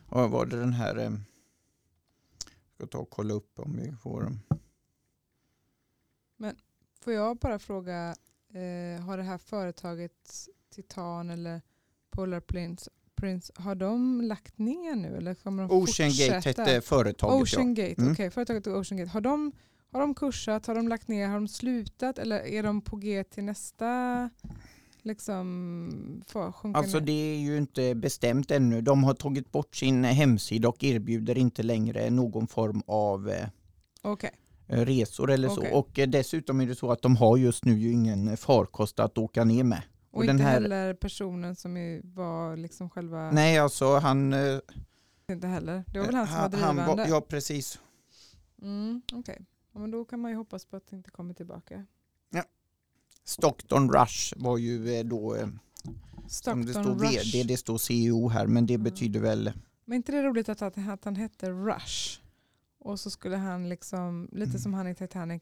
vad 0.10 0.30
var 0.30 0.46
det 0.46 0.60
den 0.60 0.74
här, 0.74 0.98
eh, 0.98 1.10
ska 2.80 2.88
ta 2.88 2.98
och 2.98 3.10
kolla 3.10 3.34
upp 3.34 3.60
om 3.60 3.76
vi 3.78 3.92
får 3.92 4.22
dem. 4.24 4.40
Får 7.02 7.14
jag 7.14 7.38
bara 7.38 7.60
fråga, 7.60 8.16
eh, 8.54 9.02
har 9.02 9.18
det 9.18 9.24
här 9.24 9.38
företaget 9.38 10.48
Titan 10.76 11.30
eller 11.30 11.62
Polar 12.10 12.40
Prince, 12.40 12.92
Prince, 13.16 13.54
har 13.56 13.76
de 13.76 14.22
lagt 14.22 14.58
ner 14.58 14.96
nu 14.96 15.18
eller 15.18 15.36
kommer 15.36 15.64
de 15.68 15.72
Ocean 15.72 16.10
fortsätta? 16.10 16.36
Gate 16.36 16.50
hette 16.50 16.82
företaget. 16.82 17.42
Ocean 17.42 17.76
ja. 17.76 17.84
Gate, 17.88 18.02
Mm. 18.02 18.12
okej. 18.14 18.32
Företaget 18.32 18.68
Ocean 18.68 18.98
Gate. 19.00 19.12
Har 19.12 19.22
de, 19.22 19.52
har 19.92 20.00
de 20.00 20.16
kursat, 20.16 20.66
har 20.66 20.76
de 20.76 20.88
lagt 20.88 21.08
ner, 21.08 21.28
har 21.28 21.36
de 21.36 21.48
slutat 21.48 22.18
eller 22.20 22.40
är 22.40 22.64
de 22.64 22.82
på 22.82 22.96
G 22.96 23.24
till 23.24 23.44
nästa 23.44 24.30
liksom, 25.02 26.24
för, 26.28 26.52
sjunka 26.52 26.80
Alltså 26.80 26.98
ner? 27.00 27.06
det 27.06 27.12
är 27.12 27.38
ju 27.40 27.58
inte 27.58 27.96
bestämt 27.96 28.52
ännu. 28.52 28.82
De 28.82 29.04
har 29.04 29.14
tagit 29.14 29.52
bort 29.52 29.76
sin 29.76 30.04
hemsida 30.04 30.70
och 30.70 30.84
erbjuder 30.84 31.38
inte 31.38 31.64
längre 31.64 32.10
någon 32.10 32.48
form 32.48 32.82
av 32.88 33.30
eh, 33.30 33.48
Okej. 34.02 34.32
resor 34.68 35.32
eller 35.32 35.50
Okej. 35.50 35.70
så. 35.72 35.78
Och 35.78 36.00
eh, 36.00 36.08
dessutom 36.10 36.62
är 36.62 36.66
det 36.68 36.76
så 36.76 36.92
att 36.92 37.02
de 37.02 37.16
har 37.16 37.38
just 37.38 37.66
nu 37.66 37.80
ju 37.80 37.92
ingen 37.92 38.38
farkost 38.38 39.00
att 39.00 39.18
åka 39.18 39.44
ner 39.44 39.64
med. 39.64 39.82
Och, 40.12 40.18
Och 40.18 40.24
inte 40.24 40.34
den 40.34 40.42
här- 40.42 40.54
heller 40.54 40.94
personen 40.94 41.56
som 41.56 42.02
var 42.04 42.58
liksom 42.58 42.90
själva... 42.90 43.32
Nej, 43.32 43.58
alltså 43.60 43.98
han... 43.98 44.34
eh, 44.34 44.60
Inte 45.32 45.48
heller. 45.48 45.84
Det 45.88 46.00
var 46.00 46.06
väl 46.06 46.16
han 46.16 46.28
som 46.28 46.36
var 46.36 46.60
han 46.60 46.76
drivande? 46.76 47.06
ja, 47.10 47.22
precis. 47.22 47.80
Mm, 48.62 49.02
Okej. 49.14 49.46
Ja, 49.74 49.80
men 49.80 49.92
då 49.92 50.06
kan 50.06 50.20
man 50.20 50.32
ju 50.32 50.38
hoppas 50.38 50.66
på 50.66 50.76
att 50.76 50.88
det 50.90 50.96
inte 50.96 51.12
kommer 51.12 51.34
tillbaka. 51.34 51.86
Stockton 53.30 53.92
Rush 53.92 54.34
var 54.38 54.58
ju 54.58 54.96
eh, 54.96 55.04
då, 55.06 55.36
eh, 55.36 55.48
som 56.28 56.66
det 56.66 56.72
står 56.74 56.84
Stockton 56.84 57.00
Rush. 57.00 57.36
VD, 57.36 57.44
det 57.48 57.58
står 57.58 57.78
CEO 57.78 58.28
här, 58.30 58.48
men 58.48 58.66
det 58.66 58.74
Mm. 58.74 58.84
betyder 58.84 59.20
väl... 59.20 59.52
Men 59.86 59.96
inte 59.96 60.12
det 60.12 60.24
roligt 60.24 60.50
att, 60.50 60.62
att, 60.62 60.78
att 60.90 61.06
han 61.06 61.16
hette 61.16 61.50
Rush? 61.52 62.20
Och 62.80 63.00
så 63.00 63.10
skulle 63.10 63.38
han 63.38 63.70
liksom, 63.70 64.30
lite 64.32 64.50
Mm. 64.50 64.60
som 64.62 64.74
han 64.74 64.88
i 64.88 64.96
Titanic, 64.96 65.42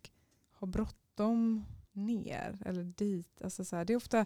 ha 0.59 0.67
bråttom 0.67 1.63
ner 1.93 2.57
eller 2.65 2.83
dit. 2.83 3.41
Alltså 3.43 3.65
så 3.65 3.75
här, 3.75 3.85
det 3.85 3.93
är 3.93 3.97
ofta, 3.97 4.25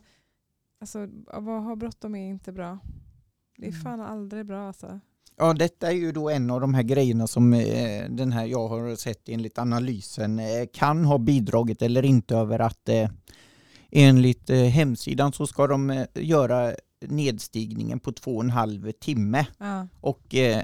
alltså 0.82 1.08
att 1.27 1.44
ha 1.44 1.75
bråttom 1.75 2.15
är 2.15 2.30
inte 2.30 2.51
bra. 2.51 2.80
Det 3.58 3.65
är 3.68 3.70
Mm. 3.72 3.82
fan 3.82 4.01
aldrig 4.01 4.46
bra 4.46 4.68
alltså. 4.68 5.00
Ja, 5.38 5.53
detta 5.53 5.88
är 5.88 5.96
ju 5.96 6.12
då 6.12 6.30
en 6.30 6.50
av 6.51 6.62
de 6.62 6.74
här 6.74 6.84
grejerna 6.84 7.27
som 7.27 7.53
eh, 7.53 8.10
den 8.10 8.32
här 8.32 8.46
jag 8.46 8.68
har 8.68 8.96
sett 8.96 9.30
enligt 9.30 9.58
analysen 9.58 10.39
eh, 10.39 10.65
kan 10.74 11.06
ha 11.06 11.18
bidragit 11.18 11.82
eller 11.82 12.06
inte 12.06 12.36
över 12.36 12.60
att 12.60 12.89
eh, 12.89 13.10
enligt 13.91 14.50
eh, 14.50 14.57
hemsidan 14.57 15.33
så 15.33 15.48
ska 15.48 15.67
de 15.67 15.89
eh, 15.89 16.05
göra 16.15 16.74
nedstigningen 17.07 18.00
på 18.00 18.12
två 18.12 18.36
och 18.38 18.43
en 18.43 18.50
halv 18.50 18.91
timme 18.91 19.45
Ja. 19.57 19.88
och, 20.01 20.36
eh, 20.36 20.63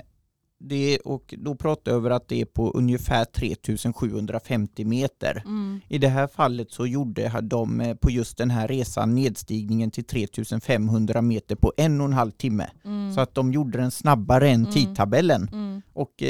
det, 0.60 1.00
och 1.00 1.34
då 1.38 1.56
pratar 1.56 1.92
jag 1.92 1.98
över 1.98 2.10
att 2.10 2.28
det 2.28 2.42
är 2.42 2.46
på 2.46 2.72
ungefär 2.72 3.26
3750 3.26 4.86
meter. 4.86 5.42
Mm. 5.46 5.80
I 5.88 5.98
det 5.98 6.08
här 6.08 6.28
fallet 6.28 6.72
så 6.72 6.86
gjorde 6.88 7.42
de 7.44 7.96
på 8.02 8.12
just 8.12 8.38
den 8.38 8.50
här 8.52 8.68
resan 8.68 9.16
nedstigningen 9.16 9.92
till 9.92 10.04
3500 10.04 11.22
meter 11.22 11.56
på 11.56 11.74
en 11.78 12.02
och 12.02 12.08
en 12.08 12.14
halv 12.14 12.32
timme. 12.32 12.70
Mm. 12.86 13.14
Så 13.14 13.22
att 13.22 13.36
de 13.36 13.54
gjorde 13.54 13.78
den 13.78 13.92
snabbare 13.92 14.50
än 14.50 14.62
Mm. 14.62 14.74
tidtabellen. 14.74 15.50
mm. 15.54 15.82
Och, 15.94 16.24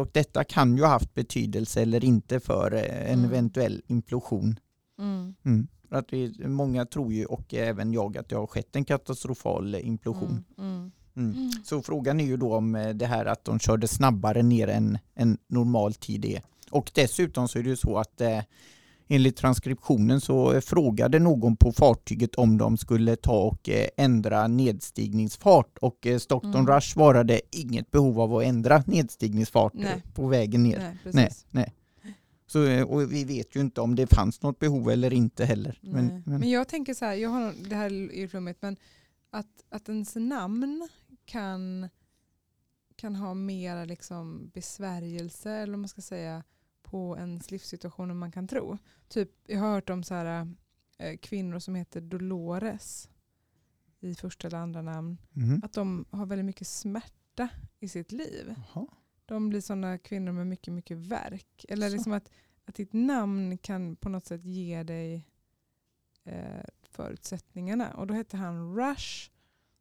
och 0.00 0.08
detta 0.12 0.44
kan 0.44 0.76
ju 0.76 0.82
ha 0.82 0.88
haft 0.90 1.14
betydelse 1.14 1.82
eller 1.82 2.04
inte 2.04 2.40
för 2.40 2.72
en 2.72 3.18
Mm. 3.18 3.24
eventuell 3.24 3.82
implosion. 3.86 4.58
För 5.92 5.98
Att 5.98 6.12
vi, 6.12 6.34
många 6.48 6.86
tror 6.86 7.12
ju, 7.12 7.24
och 7.24 7.54
även 7.54 7.92
jag, 7.92 8.18
att 8.18 8.28
det 8.28 8.36
har 8.36 8.46
skett 8.46 8.76
en 8.76 8.84
katastrofal 8.84 9.74
implosion. 9.74 10.44
Mm. 10.58 10.70
Mm. 10.70 10.92
Mm. 11.16 11.36
Mm. 11.36 11.52
Så 11.64 11.82
frågan 11.82 12.20
är 12.20 12.24
ju 12.24 12.36
då 12.36 12.54
om 12.54 12.74
eh, 12.74 12.88
det 12.88 13.06
här 13.06 13.26
att 13.26 13.44
de 13.44 13.58
körde 13.58 13.88
snabbare 13.88 14.42
ner 14.42 14.68
än 14.68 14.98
en 15.14 15.38
normal 15.48 15.94
tid 15.94 16.24
är. 16.24 16.42
Och 16.70 16.90
dessutom 16.94 17.48
så 17.48 17.58
är 17.58 17.62
det 17.62 17.68
ju 17.68 17.76
så 17.76 17.98
att 17.98 18.20
eh, 18.20 18.40
enligt 19.08 19.36
transkriptionen 19.36 20.20
så 20.20 20.60
frågade 20.60 21.18
någon 21.18 21.56
på 21.56 21.72
fartyget 21.72 22.34
om 22.34 22.58
de 22.58 22.76
skulle 22.76 23.16
ta 23.16 23.38
och 23.38 23.68
eh, 23.68 23.86
ändra 23.96 24.46
nedstigningsfart 24.48 25.78
och 25.78 26.06
eh, 26.06 26.18
Stockton 26.18 26.54
Mm. 26.54 26.66
Rush 26.66 26.92
svarade 26.92 27.40
inget 27.50 27.90
behov 27.90 28.20
av 28.20 28.36
att 28.36 28.44
ändra 28.44 28.82
nedstigningsfart 28.86 29.72
Nej. 29.74 30.02
på 30.14 30.26
vägen 30.26 30.62
ner. 30.62 30.78
Nej, 30.78 31.12
Nej, 31.12 31.30
nej. 31.50 31.72
Så, 32.52 32.66
eh, 32.66 32.82
och 32.82 33.12
vi 33.12 33.24
vet 33.24 33.56
ju 33.56 33.60
inte 33.60 33.80
om 33.80 33.94
det 33.94 34.14
fanns 34.14 34.42
något 34.42 34.58
behov 34.58 34.90
eller 34.90 35.12
inte 35.12 35.44
heller. 35.44 35.78
Men, 35.82 36.06
Men, 36.06 36.40
men, 36.40 36.50
jag 36.50 36.68
tänker 36.68 36.94
så 36.94 37.04
här, 37.04 37.14
jag 37.14 37.30
har, 37.30 37.68
det 37.68 37.76
här 37.76 37.86
är 37.86 38.20
ju 38.20 38.28
flummigt, 38.28 38.62
men 38.62 38.76
att, 39.30 39.64
att 39.68 39.88
ens 39.88 40.14
namn 40.16 40.88
kan, 41.24 41.88
kan 42.96 43.16
ha 43.16 43.34
mera 43.34 43.84
liksom 43.84 44.50
besvärjelse 44.54 45.50
eller 45.50 45.76
man 45.76 45.88
ska 45.88 46.02
säga 46.02 46.44
på 46.82 47.16
ens 47.18 47.50
livssituation 47.50 48.10
än 48.10 48.18
man 48.18 48.32
kan 48.32 48.48
tro. 48.48 48.78
Typ, 49.08 49.30
jag 49.46 49.58
har 49.58 49.70
hört 49.70 49.90
om 49.90 50.04
så 50.04 50.14
här, 50.14 50.54
eh, 50.98 51.16
kvinnor 51.16 51.58
som 51.58 51.74
heter 51.74 52.00
Dolores 52.00 53.10
i 54.00 54.14
första 54.14 54.48
eller 54.48 54.58
andra 54.58 54.82
namn. 54.82 55.18
Mhm. 55.32 55.60
Att 55.64 55.72
de 55.72 56.04
har 56.10 56.26
väldigt 56.26 56.46
mycket 56.46 56.66
smärta 56.66 57.48
i 57.80 57.88
sitt 57.88 58.12
liv. 58.12 58.54
Jaha. 58.56 58.86
De 59.26 59.48
blir 59.48 59.60
sådana 59.60 59.98
kvinnor 59.98 60.32
med 60.32 60.46
mycket, 60.46 60.74
mycket 60.74 60.96
verk. 60.98 61.64
Eller 61.68 61.88
Så. 61.88 61.92
liksom 61.94 62.12
att, 62.12 62.30
att 62.64 62.74
ditt 62.74 62.92
namn 62.92 63.58
kan 63.58 63.96
på 63.96 64.08
något 64.08 64.26
sätt 64.26 64.44
ge 64.44 64.82
dig 64.82 65.26
eh, 66.24 66.64
förutsättningarna. 66.90 67.90
Och 67.94 68.06
då 68.06 68.14
hette 68.14 68.36
han 68.36 68.76
Rush. 68.76 69.30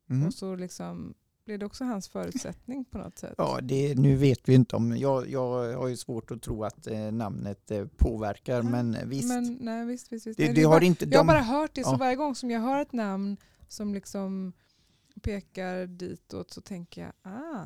Mhm. 0.05 0.27
Och 0.27 0.33
så 0.33 0.55
liksom 0.55 1.13
blev 1.45 1.59
det 1.59 1.65
också 1.65 1.83
hans 1.83 2.07
förutsättning 2.09 2.85
på 2.85 2.97
något 2.97 3.17
sätt. 3.17 3.33
Ja, 3.37 3.59
det, 3.61 3.95
nu 3.99 4.15
vet 4.15 4.49
vi 4.49 4.53
inte 4.53 4.75
om, 4.75 4.97
jag, 4.97 5.29
jag 5.29 5.77
har 5.77 5.87
ju 5.87 5.97
svårt 5.97 6.31
att 6.31 6.41
tro 6.41 6.63
att 6.63 6.87
eh, 6.87 7.11
namnet 7.11 7.71
eh, 7.71 7.85
påverkar, 7.97 8.55
Ja, 8.55 8.63
men 8.63 8.95
eh, 8.95 9.05
visst. 9.05 9.27
Men, 9.27 9.57
nej, 9.61 9.85
visst, 9.85 10.11
visst, 10.11 10.27
visst. 10.27 10.37
det, 10.37 10.45
Nej, 10.45 10.53
det 10.55 10.63
har 10.63 10.71
bara, 10.71 10.83
inte 10.85 11.05
jag 11.05 11.19
har 11.19 11.25
bara 11.25 11.41
hört 11.41 11.75
det, 11.75 11.83
så 11.83 11.89
Ja. 11.91 11.97
varje 11.97 12.15
gång 12.15 12.35
som 12.35 12.51
jag 12.51 12.59
hör 12.59 12.81
ett 12.81 12.93
namn 12.93 13.37
som 13.67 13.93
liksom 13.93 14.53
pekar 15.21 15.87
ditåt 15.87 16.51
så 16.51 16.61
tänker 16.61 17.01
jag, 17.01 17.33
ah. 17.33 17.65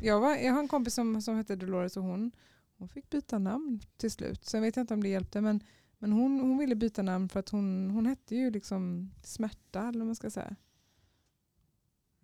Jag, 0.00 0.20
var, 0.20 0.36
jag 0.36 0.52
har 0.52 0.60
en 0.60 0.68
kompis 0.68 0.94
som, 0.94 1.22
som 1.22 1.36
hette 1.36 1.56
Dolores 1.56 1.96
och 1.96 2.02
hon, 2.02 2.32
hon 2.78 2.88
fick 2.88 3.10
byta 3.10 3.38
namn 3.38 3.80
till 3.96 4.10
slut. 4.10 4.44
Sen 4.44 4.62
vet 4.62 4.76
jag 4.76 4.82
inte 4.82 4.94
om 4.94 5.02
det 5.02 5.08
hjälpte 5.08 5.40
men, 5.40 5.60
men 5.98 6.12
hon, 6.12 6.40
hon 6.40 6.58
ville 6.58 6.74
byta 6.74 7.02
namn 7.02 7.28
för 7.28 7.40
att 7.40 7.48
hon, 7.48 7.90
hon 7.90 8.06
hette 8.06 8.36
ju 8.36 8.50
liksom 8.50 9.10
Smärta 9.22 9.88
eller 9.88 9.98
vad 9.98 10.06
man 10.06 10.16
ska 10.16 10.30
säga. 10.30 10.56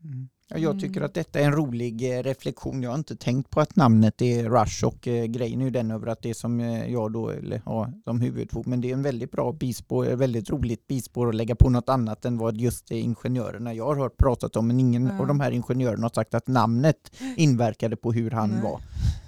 Mm. 0.06 0.28
Ja, 0.48 0.58
jag 0.58 0.80
tycker 0.80 0.96
Mm. 0.96 1.06
att 1.06 1.14
detta 1.14 1.40
är 1.40 1.44
en 1.44 1.52
rolig 1.52 2.18
eh, 2.18 2.22
reflektion. 2.22 2.82
Jag 2.82 2.90
har 2.90 2.98
inte 2.98 3.16
tänkt 3.16 3.50
på 3.50 3.60
att 3.60 3.76
namnet 3.76 4.22
är 4.22 4.48
Rush 4.48 4.84
och 4.84 5.08
eh, 5.08 5.24
grejen 5.24 5.60
är 5.60 5.64
ju 5.64 5.70
den 5.70 5.90
över 5.90 6.06
att 6.06 6.22
det 6.22 6.30
är 6.30 6.34
som 6.34 6.60
eh, 6.60 6.92
jag 6.92 7.12
då, 7.12 7.28
eller 7.30 7.62
ja, 7.66 7.88
som 8.04 8.20
huvudfot, 8.20 8.66
men 8.66 8.80
det 8.80 8.88
är 8.88 8.92
en 8.92 9.02
väldigt 9.02 9.30
bra 9.30 9.52
bispår, 9.52 10.06
ett 10.08 10.18
väldigt 10.18 10.50
roligt 10.50 10.86
bispår 10.86 11.28
att 11.28 11.34
lägga 11.34 11.54
på 11.54 11.70
något 11.70 11.88
annat 11.88 12.24
än 12.24 12.38
vad 12.38 12.56
just 12.56 12.90
eh, 12.90 13.04
ingenjörerna 13.04 13.74
jag 13.74 13.86
har 13.86 13.96
hört 13.96 14.16
pratat 14.16 14.56
om, 14.56 14.66
men 14.66 14.80
ingen 14.80 15.06
Ja. 15.06 15.20
av 15.20 15.26
de 15.26 15.40
här 15.40 15.50
ingenjörerna 15.50 16.02
har 16.04 16.10
sagt 16.14 16.34
att 16.34 16.46
namnet 16.48 17.12
inverkade 17.36 17.96
på 17.96 18.12
hur 18.12 18.30
han 18.30 18.50
Nej. 18.50 18.62
var. 18.62 18.80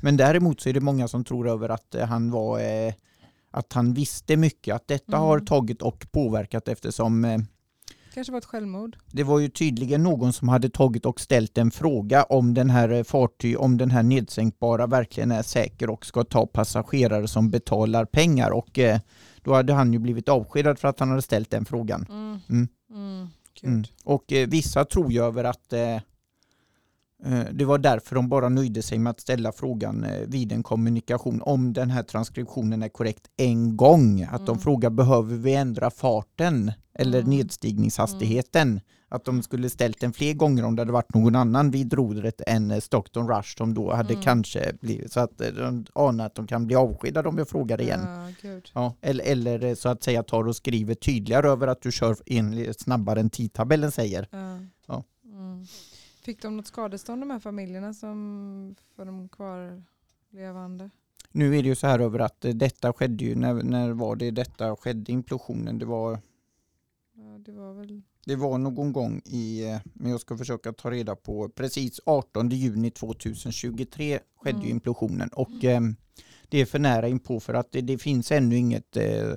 Men 0.02 0.16
däremot 0.16 0.60
så 0.60 0.68
är 0.68 0.72
det 0.72 0.80
många 0.80 1.08
som 1.08 1.24
tror 1.24 1.48
över 1.48 1.68
att 1.68 1.94
eh, 1.94 2.06
han 2.06 2.30
var 2.30 2.60
eh, 2.60 2.92
att 3.50 3.72
han 3.72 3.94
visste 3.94 4.36
mycket, 4.36 4.74
att 4.74 4.88
detta 4.88 5.16
Mm. 5.16 5.20
har 5.28 5.40
tagit 5.40 5.82
och 5.82 6.06
påverkat 6.12 6.68
eftersom 6.68 7.24
eh, 7.24 7.38
Kanske 8.18 8.32
var 8.32 8.38
ett 8.38 8.44
självmord. 8.44 8.96
det 9.12 9.24
var 9.24 9.38
ju 9.38 9.48
tydligen 9.48 10.02
någon 10.02 10.32
som 10.32 10.48
hade 10.48 10.68
tagit 10.68 11.06
och 11.06 11.20
ställt 11.20 11.58
en 11.58 11.70
fråga 11.70 12.22
om 12.22 12.54
den 12.54 12.70
här 12.70 12.88
eh, 12.88 13.02
fartyg, 13.02 13.60
om 13.60 13.76
den 13.76 13.90
här 13.90 14.02
nedsänkbara 14.02 14.86
verkligen 14.86 15.32
är 15.32 15.42
säker 15.42 15.90
och 15.90 16.06
ska 16.06 16.24
ta 16.24 16.46
passagerare 16.46 17.28
som 17.28 17.50
betalar 17.50 18.04
pengar 18.04 18.50
och 18.50 18.78
eh, 18.78 19.00
då 19.42 19.54
hade 19.54 19.72
han 19.72 19.92
ju 19.92 19.98
blivit 19.98 20.28
avskedad 20.28 20.78
för 20.78 20.88
att 20.88 21.00
han 21.00 21.08
hade 21.08 21.22
ställt 21.22 21.50
den 21.50 21.64
frågan. 21.64 22.06
Mm. 22.08 22.38
Mm. 22.48 22.68
Mm. 22.90 23.28
Mm. 23.62 23.84
Och 24.04 24.32
eh, 24.32 24.48
vissa 24.48 24.84
tror 24.84 25.12
ju 25.12 25.22
över 25.22 25.44
att 25.44 25.72
eh, 25.72 26.00
det 27.52 27.64
var 27.64 27.78
därför 27.78 28.14
de 28.14 28.28
bara 28.28 28.48
nöjde 28.48 28.82
sig 28.82 28.98
med 28.98 29.10
att 29.10 29.20
ställa 29.20 29.52
frågan 29.52 30.04
eh, 30.04 30.20
vid 30.26 30.52
en 30.52 30.62
kommunikation 30.62 31.42
om 31.42 31.72
den 31.72 31.90
här 31.90 32.02
transkriptionen 32.02 32.82
är 32.82 32.88
korrekt 32.88 33.22
en 33.36 33.76
gång. 33.76 34.22
Att 34.22 34.46
de 34.46 34.52
Mm. 34.52 34.58
frågar 34.58 34.90
behöver 34.90 35.36
vi 35.36 35.54
ändra 35.54 35.90
farten 35.90 36.72
eller 36.94 37.18
Mm. 37.18 37.30
nedstigningshastigheten. 37.30 38.80
Att 39.10 39.24
de 39.24 39.42
skulle 39.42 39.70
ställt 39.70 40.00
den 40.00 40.12
fler 40.12 40.34
gånger 40.34 40.64
om 40.64 40.76
det 40.76 40.82
hade 40.82 40.92
varit 40.92 41.14
någon 41.14 41.34
annan 41.36 41.70
vid 41.70 41.92
rodret 41.92 42.40
än 42.46 42.70
eh, 42.70 42.80
Stockton 42.80 43.28
Rush 43.28 43.56
som 43.56 43.74
då 43.74 43.92
hade 43.94 44.12
Mm. 44.12 44.22
kanske 44.24 44.72
blivit 44.80 45.12
så 45.12 45.20
att 45.20 45.40
eh, 45.40 45.48
de 45.48 45.86
anar 45.94 46.26
att 46.26 46.34
de 46.34 46.46
kan 46.46 46.66
bli 46.66 46.76
avskedade 46.76 47.28
om 47.28 47.38
jag 47.38 47.48
frågar 47.48 47.80
igen. 47.80 48.00
Ja. 48.42 48.48
Ja, 48.74 48.94
eller, 49.00 49.24
eller 49.24 49.64
eh, 49.64 49.74
så 49.74 49.88
att 49.88 50.02
säga 50.02 50.22
tar 50.22 50.48
och 50.48 50.56
skriver 50.56 50.94
tydligare 50.94 51.48
över 51.48 51.66
att 51.66 51.82
du 51.82 51.92
kör 51.92 52.16
in 52.26 52.74
snabbare 52.78 53.20
än 53.20 53.30
tidtabellen 53.30 53.90
säger. 53.90 54.28
Ja. 54.88 55.04
Mm. 56.28 56.34
Fick 56.36 56.42
de 56.42 56.56
något 56.56 56.66
skadestånd 56.66 57.22
de 57.22 57.30
här 57.30 57.38
familjerna 57.38 57.94
som 57.94 58.74
för 58.96 59.04
de 59.04 59.28
kvarlevande? 59.28 60.90
Nu 61.32 61.56
är 61.58 61.62
det 61.62 61.68
ju 61.68 61.74
så 61.74 61.86
här 61.86 61.98
över 61.98 62.18
att 62.18 62.44
eh, 62.44 62.54
detta 62.54 62.92
skedde 62.92 63.24
ju, 63.24 63.34
när, 63.34 63.54
när 63.54 63.90
var 63.90 64.16
det 64.16 64.30
detta 64.30 64.76
skedde 64.76 65.12
implosionen? 65.12 65.78
Det 65.78 65.86
var, 65.86 66.18
Ja, 67.14 67.38
det 67.38 67.52
var 67.52 67.72
väl... 67.74 68.02
det 68.26 68.36
var 68.36 68.58
någon 68.58 68.92
gång 68.92 69.20
i, 69.24 69.64
eh, 69.64 69.78
men 69.94 70.10
jag 70.10 70.20
ska 70.20 70.36
försöka 70.36 70.72
ta 70.72 70.90
reda 70.90 71.16
på, 71.16 71.48
precis 71.48 72.00
18 72.06 72.48
juni 72.50 72.90
2023 72.90 74.18
skedde 74.36 74.58
ju 74.58 74.64
Mm. 74.64 74.76
implosionen 74.76 75.28
och 75.28 75.64
eh, 75.64 75.80
det 76.48 76.58
är 76.60 76.66
för 76.66 76.78
nära 76.78 77.08
inpå 77.08 77.40
för 77.40 77.54
att 77.54 77.72
det, 77.72 77.80
det 77.80 77.98
finns 77.98 78.32
ännu 78.32 78.56
inget 78.56 78.96
eh, 78.96 79.34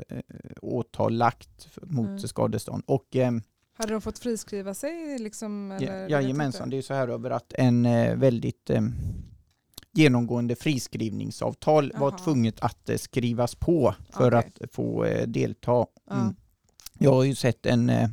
åtal 0.62 1.14
lagt 1.14 1.68
mot 1.82 2.10
Nej. 2.10 2.20
skadestånd. 2.20 2.84
Och 2.88 3.16
eh, 3.16 3.32
Hade 3.82 3.94
de 3.94 4.02
fått 4.02 4.20
friskriva 4.20 4.74
sig? 4.74 5.20
Liksom, 5.20 5.72
eller? 5.72 6.10
Ja, 6.10 6.22
jajamensan, 6.22 6.70
det 6.70 6.78
är 6.78 6.82
så 6.82 6.94
här 6.94 7.08
över 7.08 7.30
att 7.30 7.54
en 7.58 7.86
eh, 7.86 8.16
väldigt 8.16 8.70
eh, 8.70 8.82
genomgående 9.92 10.56
friskrivningsavtal 10.56 11.94
var 11.96 12.12
Jaha. 12.12 12.18
tvunget 12.18 12.60
att 12.60 12.90
eh, 12.90 12.98
skrivas 12.98 13.56
på 13.56 13.96
för 14.10 14.36
Okej. 14.36 14.52
att 14.62 14.74
få 14.74 15.06
eh, 15.06 15.28
delta. 15.28 15.86
Mm. 16.12 16.36
Jag 17.00 17.14
har 17.14 17.24
ju 17.24 17.36
sett 17.36 17.66
en 17.66 17.90
eh, 17.90 18.10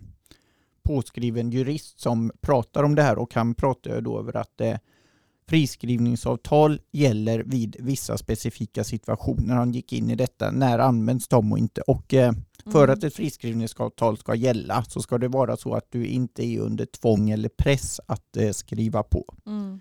påskriven 0.83 1.51
jurist 1.51 2.01
som 2.01 2.33
pratar 2.41 2.83
om 2.83 2.95
det 2.95 3.03
här 3.03 3.19
och 3.19 3.35
han 3.35 3.55
pratar 3.55 4.01
då 4.01 4.19
över 4.19 4.37
att 4.37 4.61
eh, 4.61 4.77
friskrivningsavtal 5.49 6.81
gäller 6.91 7.39
vid 7.47 7.77
vissa 7.79 8.19
specifika 8.19 8.85
situationer. 8.85 9.55
Han 9.55 9.73
gick 9.73 9.93
in 9.93 10.11
i 10.11 10.15
detta, 10.15 10.51
när 10.51 10.79
används 10.79 11.29
de 11.29 11.53
och 11.53 11.59
inte? 11.59 11.81
Och 11.81 12.15
eh, 12.15 12.33
för 12.73 12.85
Mm. 12.85 12.95
att 12.95 13.05
ett 13.05 13.15
friskrivningsavtal 13.15 14.19
ska 14.19 14.35
gälla 14.35 14.85
så 14.85 15.03
ska 15.03 15.19
det 15.19 15.29
vara 15.29 15.57
så 15.57 15.75
att 15.75 15.87
du 15.91 16.07
inte 16.07 16.45
är 16.45 16.61
under 16.61 16.87
tvång 16.87 17.31
eller 17.31 17.49
press 17.49 18.01
att 18.07 18.37
eh, 18.37 18.51
skriva 18.51 19.03
på. 19.03 19.35
Mm. 19.47 19.81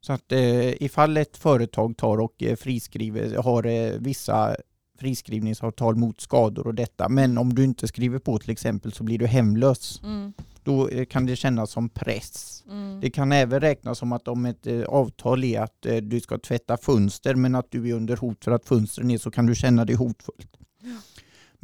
Så 0.00 0.12
att 0.12 0.32
eh, 0.32 0.82
ifall 0.82 1.16
ett 1.16 1.36
företag 1.36 1.96
tar 1.96 2.18
och 2.20 2.42
eh, 2.42 2.56
friskriver, 2.56 3.36
har 3.42 3.66
eh, 3.66 3.92
vissa 3.98 4.56
friskrivningsavtal 4.98 5.96
mot 5.96 6.20
skador 6.20 6.66
och 6.66 6.74
detta, 6.74 7.08
men 7.08 7.38
om 7.38 7.54
du 7.54 7.64
inte 7.64 7.88
skriver 7.88 8.18
på 8.18 8.38
till 8.38 8.50
exempel 8.50 8.92
så 8.92 9.04
blir 9.04 9.18
du 9.18 9.26
hemlös. 9.26 10.00
Mm. 10.04 10.32
Då 10.62 10.88
eh, 10.88 11.04
kan 11.04 11.26
det 11.26 11.36
kännas 11.36 11.70
som 11.70 11.88
press. 11.88 12.64
Mm. 12.70 13.00
Det 13.00 13.10
kan 13.10 13.32
även 13.32 13.60
räknas 13.60 13.98
som 13.98 14.12
att 14.12 14.28
om 14.28 14.46
ett 14.46 14.66
eh, 14.66 14.82
avtal 14.82 15.44
är 15.44 15.60
att 15.60 15.86
eh, 15.86 15.96
du 15.96 16.20
ska 16.20 16.38
tvätta 16.38 16.76
fönster 16.76 17.34
men 17.34 17.54
att 17.54 17.70
du 17.70 17.88
är 17.88 17.94
under 17.94 18.16
hot 18.16 18.44
för 18.44 18.52
att 18.52 18.64
fönstren 18.64 19.10
är 19.10 19.18
så 19.18 19.30
kan 19.30 19.46
du 19.46 19.54
känna 19.54 19.84
dig 19.84 19.96
hotfullt. 19.96 20.56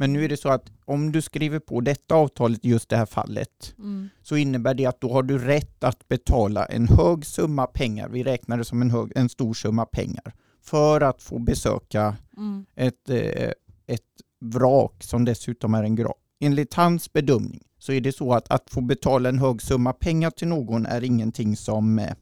Men 0.01 0.13
nu 0.13 0.25
är 0.25 0.29
det 0.29 0.37
så 0.37 0.49
att 0.49 0.71
om 0.85 1.11
du 1.11 1.21
skriver 1.21 1.59
på 1.59 1.81
detta 1.81 2.15
avtalet 2.15 2.65
i 2.65 2.69
just 2.69 2.89
det 2.89 2.97
här 2.97 3.05
fallet 3.05 3.75
Mm. 3.79 4.09
så 4.21 4.35
innebär 4.37 4.73
det 4.73 4.85
att 4.85 5.01
då 5.01 5.13
har 5.13 5.23
du 5.23 5.37
rätt 5.37 5.83
att 5.83 6.07
betala 6.07 6.65
en 6.65 6.87
hög 6.87 7.25
summa 7.25 7.67
pengar, 7.67 8.09
vi 8.09 8.23
räknar 8.23 8.57
det 8.57 8.65
som 8.65 8.81
en, 8.81 8.91
hög, 8.91 9.11
en 9.15 9.29
stor 9.29 9.53
summa 9.53 9.85
pengar, 9.85 10.33
för 10.61 11.01
att 11.01 11.21
få 11.21 11.39
besöka 11.39 12.15
Mm. 12.37 12.65
ett, 12.75 13.09
eh, 13.09 13.51
ett 13.87 14.11
vrak 14.39 15.03
som 15.03 15.25
dessutom 15.25 15.73
är 15.73 15.83
en 15.83 15.95
grav. 15.95 16.15
Enligt 16.39 16.73
hans 16.73 17.13
bedömning 17.13 17.63
så 17.79 17.91
är 17.93 18.01
det 18.01 18.11
så 18.15 18.33
att 18.33 18.51
att 18.51 18.69
få 18.69 18.81
betala 18.81 19.29
en 19.29 19.39
hög 19.39 19.61
summa 19.61 19.93
pengar 19.93 20.29
till 20.29 20.47
någon 20.47 20.85
är 20.85 21.03
ingenting 21.03 21.57
som 21.57 21.99
eh, 21.99 22.13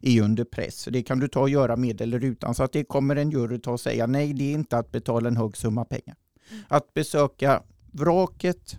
är 0.00 0.22
under 0.22 0.44
press. 0.44 0.88
Det 0.90 1.02
kan 1.02 1.20
du 1.20 1.28
ta 1.28 1.40
och 1.40 1.50
göra 1.50 1.76
med 1.76 2.00
eller 2.00 2.24
utan. 2.24 2.54
Så 2.54 2.62
att 2.62 2.72
det 2.72 2.84
kommer 2.84 3.16
en 3.16 3.30
jury 3.30 3.58
ta 3.58 3.70
och 3.72 3.80
säga 3.80 4.06
nej, 4.06 4.32
det 4.32 4.44
är 4.44 4.52
inte 4.54 4.78
att 4.78 4.92
betala 4.92 5.28
en 5.28 5.36
hög 5.36 5.56
summa 5.56 5.84
pengar. 5.84 6.16
Att 6.68 6.94
besöka 6.94 7.62
vraket, 7.92 8.78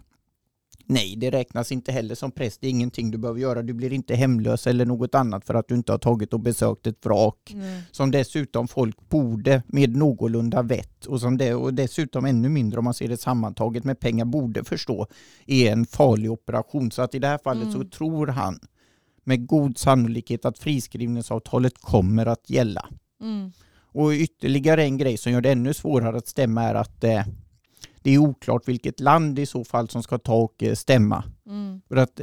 nej, 0.86 1.15
det 1.17 1.31
räknas 1.31 1.72
inte 1.72 1.91
heller 1.91 2.15
som 2.15 2.31
press. 2.31 2.57
Det 2.57 2.67
är 2.67 2.72
ingenting 2.72 3.12
du 3.12 3.17
behöver 3.17 3.39
göra. 3.39 3.62
Du 3.62 3.74
blir 3.74 3.93
inte 3.93 4.15
hemlös 4.15 4.67
eller 4.67 4.86
något 4.86 5.15
annat 5.15 5.45
för 5.45 5.53
att 5.53 5.67
du 5.67 5.75
inte 5.75 5.91
har 5.91 6.00
tagit 6.00 6.34
och 6.34 6.39
besökt 6.39 6.88
ett 6.88 7.05
vrak 7.05 7.51
Nej. 7.55 7.84
som 7.91 8.12
dessutom 8.12 8.67
folk 8.67 9.10
borde 9.10 9.63
med 9.67 9.95
någorlunda 9.98 10.62
vett 10.62 11.05
och, 11.05 11.22
som 11.22 11.38
det, 11.38 11.53
och 11.53 11.74
dessutom 11.74 12.25
ännu 12.25 12.50
mindre 12.50 12.79
om 12.79 12.84
man 12.86 12.93
ser 12.93 13.07
det 13.07 13.17
sammantaget 13.17 13.84
med 13.84 14.00
pengar 14.00 14.25
borde 14.25 14.63
förstå 14.63 15.07
är 15.45 15.72
en 15.72 15.86
farlig 15.86 16.31
operation. 16.31 16.91
Så 16.91 17.01
att 17.01 17.15
i 17.15 17.19
det 17.19 17.27
här 17.27 17.39
fallet 17.43 17.72
så 17.72 17.77
Mm. 17.77 17.89
tror 17.89 18.27
han 18.27 18.60
med 19.24 19.48
god 19.48 19.77
sannolikhet 19.77 20.45
att 20.45 20.60
friskrivningsavtalet 20.60 21.81
kommer 21.81 22.25
att 22.25 22.50
gälla. 22.50 22.89
Mm. 23.22 23.51
Och 23.91 24.12
ytterligare 24.12 24.84
en 24.84 24.98
grej 24.98 25.17
som 25.17 25.31
gör 25.31 25.41
det 25.41 25.51
ännu 25.51 25.74
svårare 25.74 26.17
att 26.17 26.27
stämma 26.27 26.63
är 26.63 26.75
att 26.75 27.03
eh, 27.03 27.24
det 28.06 28.12
är 28.12 28.18
oklart 28.18 28.68
vilket 28.68 29.00
land 29.00 29.40
i 29.40 29.46
så 29.46 29.64
fall 29.64 29.90
som 29.90 30.04
ska 30.04 30.18
ta 30.18 30.36
och 30.36 30.64
eh, 30.64 30.76
stämma. 30.76 31.24
Mm. 31.46 31.82
För 31.88 31.96
att 31.96 32.22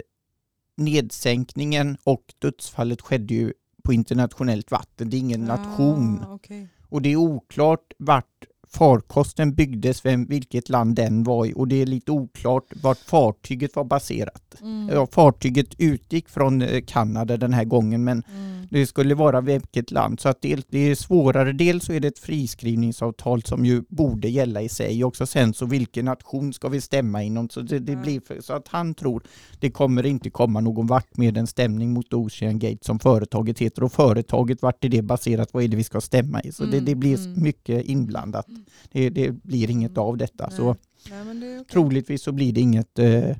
nedsänkningen 0.76 1.96
och 2.04 2.34
dödsfallet 2.38 3.00
skedde 3.00 3.34
ju 3.34 3.52
på 3.84 3.92
internationellt 3.92 4.70
vatten. 4.70 5.10
Det 5.10 5.16
är 5.16 5.18
ingen 5.18 5.44
nation. 5.44 6.24
Ah, 6.28 6.34
okej. 6.34 6.68
Och 6.88 7.02
det 7.02 7.12
är 7.12 7.16
oklart 7.16 7.92
vart 7.98 8.44
farkosten 8.74 9.54
byggdes, 9.54 10.04
vem, 10.04 10.24
vilket 10.26 10.68
land 10.68 10.94
den 10.96 11.22
var 11.24 11.46
i 11.46 11.52
och 11.56 11.68
det 11.68 11.82
är 11.82 11.86
lite 11.86 12.12
oklart 12.12 12.64
vart 12.82 12.98
fartyget 12.98 13.76
var 13.76 13.84
baserat. 13.84 14.42
Mm. 14.60 14.88
Ja, 14.92 15.06
fartyget 15.06 15.66
utgick 15.78 16.28
från 16.28 16.62
eh, 16.62 16.82
Kanada 16.86 17.36
den 17.36 17.52
här 17.52 17.64
gången 17.64 18.04
men 18.04 18.22
Mm. 18.36 18.66
det 18.70 18.86
skulle 18.86 19.14
vara 19.14 19.40
vilket 19.40 19.90
land. 19.90 20.20
Så 20.20 20.28
att 20.28 20.42
det, 20.42 20.66
det 20.70 20.78
är 20.78 20.94
svårare. 20.94 21.52
Dels 21.52 21.84
så 21.84 21.92
är 21.92 22.00
det 22.00 22.08
ett 22.08 22.18
friskrivningsavtal 22.18 23.42
som 23.42 23.66
ju 23.66 23.82
borde 23.88 24.28
gälla 24.28 24.62
i 24.62 24.68
sig. 24.68 25.04
Också 25.04 25.26
sen 25.26 25.54
så 25.54 25.66
vilken 25.66 26.04
nation 26.04 26.52
ska 26.52 26.68
vi 26.68 26.80
stämma 26.80 27.22
inom? 27.22 27.48
Så, 27.48 27.60
det, 27.60 27.78
det 27.78 27.92
Ja. 27.92 27.98
blir 28.02 28.20
för, 28.20 28.40
så 28.40 28.52
att 28.52 28.68
han 28.68 28.94
tror 28.94 29.22
det 29.60 29.70
kommer 29.70 30.06
inte 30.06 30.30
komma 30.30 30.60
någon 30.60 30.86
vart 30.86 31.16
med 31.16 31.36
en 31.36 31.46
stämning 31.46 31.92
mot 31.92 32.12
Ocean 32.12 32.58
Gate 32.58 32.78
som 32.84 32.98
företaget 32.98 33.58
heter. 33.58 33.84
Och 33.84 33.92
företaget, 33.92 34.62
vart 34.62 34.84
är 34.84 34.88
det 34.88 35.02
baserat? 35.02 35.48
Vad 35.52 35.64
är 35.64 35.68
det 35.68 35.76
vi 35.76 35.84
ska 35.84 36.00
stämma 36.00 36.42
i? 36.42 36.52
Så 36.52 36.64
det, 36.64 36.72
Mm, 36.72 36.84
det 36.84 36.94
blir 36.94 37.18
mm. 37.18 37.42
mycket 37.42 37.84
inblandat. 37.84 38.46
Det, 38.92 39.10
det 39.10 39.30
blir 39.32 39.70
inget 39.70 39.98
av 39.98 40.16
detta. 40.16 40.46
Nej. 40.46 40.56
Så 40.56 40.76
Nej, 41.10 41.24
men 41.24 41.36
okej. 41.36 41.64
troligtvis 41.72 42.22
så 42.22 42.32
blir 42.32 42.52
det 42.52 42.60
inget 42.60 42.98
eh, 42.98 43.36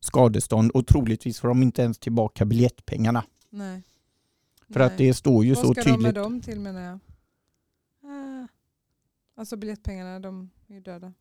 skadestånd 0.00 0.70
och 0.70 0.86
troligtvis 0.86 1.40
får 1.40 1.48
de 1.48 1.62
inte 1.62 1.82
ens 1.82 1.98
tillbaka 1.98 2.44
biljettpengarna. 2.44 3.24
Nej. 3.50 3.82
För 4.72 4.80
att 4.80 4.98
Nej. 4.98 5.08
det 5.08 5.14
står 5.14 5.44
ju 5.44 5.54
Vad 5.54 5.64
så 5.64 5.72
ska 5.74 5.82
de 5.82 5.90
med 5.90 5.98
tydligt. 5.98 6.14
dem 6.14 6.40
till 6.40 6.60
menar 6.60 6.80
jag? 6.80 6.98
Ah. 8.04 8.46
Alltså 9.36 9.56
biljettpengarna, 9.56 10.20
de 10.20 10.50
är 10.68 10.74
ju 10.74 10.80
döda. 10.80 11.12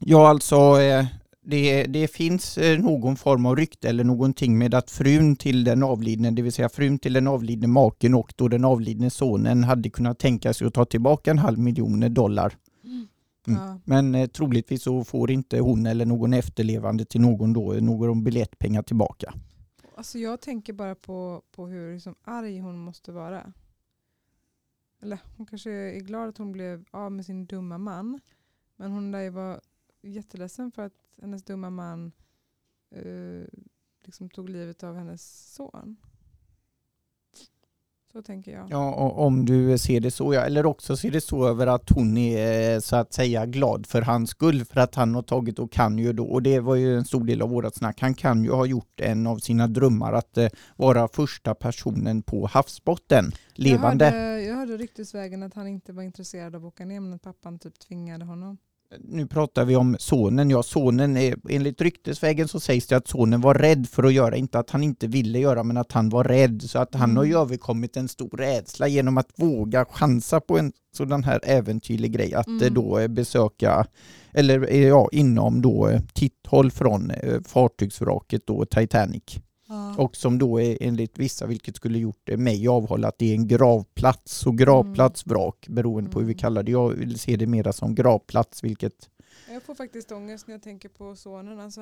Ja, 0.00 0.28
alltså 0.28 0.80
eh, 0.80 1.06
det, 1.44 1.84
det 1.84 2.08
finns 2.08 2.58
eh, 2.58 2.78
någon 2.78 3.16
form 3.16 3.46
av 3.46 3.56
rykte 3.56 3.88
eller 3.88 4.04
någonting 4.04 4.58
med 4.58 4.74
att 4.74 4.90
frun 4.90 5.36
till 5.36 5.64
den 5.64 5.82
avlidne, 5.82 6.30
det 6.30 6.42
vill 6.42 6.52
säga 6.52 6.68
frun 6.68 6.98
till 6.98 7.12
den 7.12 7.26
avlidne 7.28 7.66
maken 7.66 8.14
och 8.14 8.32
då 8.36 8.48
den 8.48 8.64
avlidne 8.64 9.10
sonen 9.10 9.64
hade 9.64 9.90
kunnat 9.90 10.18
tänka 10.18 10.54
sig 10.54 10.66
att 10.66 10.74
ta 10.74 10.84
tillbaka 10.84 11.30
en 11.30 11.38
halv 11.38 11.58
miljon 11.58 12.14
dollar. 12.14 12.56
Mm. 13.46 13.80
Men 13.84 14.14
eh, 14.14 14.26
troligtvis 14.26 14.82
så 14.82 15.04
får 15.04 15.30
inte 15.30 15.60
hon 15.60 15.86
eller 15.86 16.06
någon 16.06 16.32
efterlevande 16.32 17.04
till 17.04 17.20
någon 17.20 17.52
då 17.52 17.72
eh, 17.74 17.82
någon 17.82 18.24
biljettpengar 18.24 18.82
tillbaka. 18.82 19.34
Alltså 19.94 20.18
jag 20.18 20.40
tänker 20.40 20.72
bara 20.72 20.94
på, 20.94 21.42
på 21.50 21.66
hur 21.66 21.94
liksom 21.94 22.14
arg 22.22 22.58
hon 22.58 22.78
måste 22.78 23.12
vara. 23.12 23.52
Eller 25.00 25.18
hon 25.36 25.46
kanske 25.46 25.70
är 25.70 26.00
glad 26.00 26.28
att 26.28 26.38
hon 26.38 26.52
blev 26.52 26.84
av 26.90 27.12
med 27.12 27.26
sin 27.26 27.46
dumma 27.46 27.78
man. 27.78 28.20
Men 28.76 28.92
hon 28.92 29.10
lär 29.10 29.20
ju 29.20 29.30
vara 29.30 29.60
jätteledsen 30.02 30.72
för 30.72 30.82
att 30.82 31.18
hennes 31.20 31.44
dumma 31.44 31.70
man 31.70 32.12
eh, 32.90 33.44
liksom 34.04 34.30
tog 34.30 34.48
livet 34.48 34.82
av 34.82 34.96
hennes 34.96 35.54
son. 35.54 35.96
Så 38.12 38.22
tänker 38.22 38.52
jag. 38.52 38.66
Ja, 38.70 38.94
och 38.94 39.26
om 39.26 39.44
du 39.44 39.78
ser 39.78 40.00
det 40.00 40.10
så, 40.10 40.34
ja. 40.34 40.40
Eller 40.40 40.66
också 40.66 40.96
ser 40.96 41.10
det 41.10 41.20
så 41.20 41.48
över 41.48 41.66
att 41.66 41.90
hon 41.90 42.16
är 42.16 42.74
eh, 42.74 42.80
så 42.80 42.96
att 42.96 43.12
säga 43.12 43.46
glad 43.46 43.86
för 43.86 44.02
hans 44.02 44.30
skull, 44.30 44.64
för 44.64 44.80
att 44.80 44.94
han 44.94 45.14
har 45.14 45.22
tagit 45.22 45.58
och 45.58 45.72
kan 45.72 45.98
ju 45.98 46.12
då, 46.12 46.24
och 46.24 46.42
det 46.42 46.60
var 46.60 46.74
ju 46.74 46.96
en 46.96 47.04
stor 47.04 47.24
del 47.24 47.42
av 47.42 47.50
vårat 47.50 47.74
snack, 47.74 48.00
han 48.00 48.14
kan 48.14 48.44
ju 48.44 48.50
ha 48.50 48.66
gjort 48.66 49.00
en 49.00 49.26
av 49.26 49.38
sina 49.38 49.68
drömmar 49.68 50.12
att 50.12 50.38
eh, 50.38 50.48
vara 50.76 51.08
första 51.08 51.54
personen 51.54 52.22
på 52.22 52.46
havsbotten, 52.46 53.32
levande. 53.54 54.04
Jag 54.04 54.12
hörde, 54.12 54.42
jag 54.42 54.54
hörde 54.56 54.76
ryktesvägen 54.76 55.42
att 55.42 55.54
han 55.54 55.66
inte 55.68 55.92
var 55.92 56.02
intresserad 56.02 56.56
av 56.56 56.66
att 56.66 56.72
åka 56.72 56.84
ner 56.84 57.00
men 57.00 57.14
att 57.14 57.22
pappan 57.22 57.58
typ 57.58 57.78
tvingade 57.78 58.24
honom. 58.24 58.58
Nu 59.00 59.26
pratar 59.26 59.64
vi 59.64 59.76
om 59.76 59.96
sonen, 59.98 60.50
ja 60.50 60.62
sonen 60.62 61.16
är, 61.16 61.36
enligt 61.48 61.80
ryktesvägen 61.80 62.48
så 62.48 62.60
sägs 62.60 62.86
det 62.86 62.96
att 62.96 63.08
sonen 63.08 63.40
var 63.40 63.54
rädd 63.54 63.86
för 63.88 64.02
att 64.02 64.12
göra, 64.12 64.36
inte 64.36 64.58
att 64.58 64.70
han 64.70 64.82
inte 64.82 65.06
ville 65.06 65.38
göra, 65.38 65.62
men 65.62 65.76
att 65.76 65.92
han 65.92 66.08
var 66.08 66.24
rädd, 66.24 66.62
så 66.62 66.78
att 66.78 66.94
han 66.94 67.16
har 67.16 67.24
ju 67.24 67.30
Mm. 67.30 67.42
överkommit 67.42 67.96
en 67.96 68.08
stor 68.08 68.36
rädsla 68.36 68.88
genom 68.88 69.18
att 69.18 69.28
våga 69.36 69.84
chansa 69.84 70.40
på 70.40 70.58
en 70.58 70.72
sådan 70.96 71.24
här 71.24 71.40
äventyrlig 71.42 72.12
grej, 72.12 72.34
att 72.34 72.48
eh, 72.48 72.52
Mm. 72.54 72.74
då 72.74 72.98
eh, 72.98 73.08
besöka, 73.08 73.86
eller 74.32 74.70
eh, 74.72 74.88
ja, 74.88 75.08
inom 75.12 75.62
då 75.62 75.90
titthåll 76.14 76.70
från 76.70 77.12
fartygsvraket 77.46 78.46
då 78.46 78.64
Titanic. 78.64 79.22
Och 79.98 80.16
som 80.16 80.38
då 80.38 80.60
är 80.60 80.78
enligt 80.80 81.18
vissa, 81.18 81.46
vilket 81.46 81.76
skulle 81.76 81.98
gjort 81.98 82.28
eh, 82.28 82.36
mig 82.38 82.68
avhålla, 82.68 83.08
att 83.08 83.18
det 83.18 83.30
är 83.30 83.34
en 83.34 83.48
gravplats 83.48 84.46
och 84.46 84.58
gravplats 84.58 85.26
vrak 85.26 85.66
beroende 85.68 86.10
på 86.10 86.18
hur 86.18 86.26
vi 86.26 86.32
Mm. 86.32 86.38
kallar 86.38 86.62
det. 86.62 86.70
Jag 86.72 86.88
vill 86.88 87.18
se 87.18 87.36
det 87.36 87.46
mera 87.46 87.72
som 87.72 87.94
gravplats, 87.94 88.64
vilket 88.64 89.10
Jag 89.50 89.62
får 89.62 89.74
faktiskt 89.74 90.12
ångest 90.12 90.46
när 90.46 90.54
jag 90.54 90.62
tänker 90.62 90.88
på 90.88 91.16
sonen. 91.16 91.60
Alltså. 91.60 91.80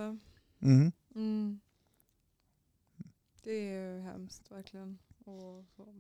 mm. 0.63 0.93
Mm. 1.15 1.61
Det 3.45 3.51
är 3.51 3.95
ju 3.95 4.01
hemskt 4.01 4.43
verkligen. 4.51 4.99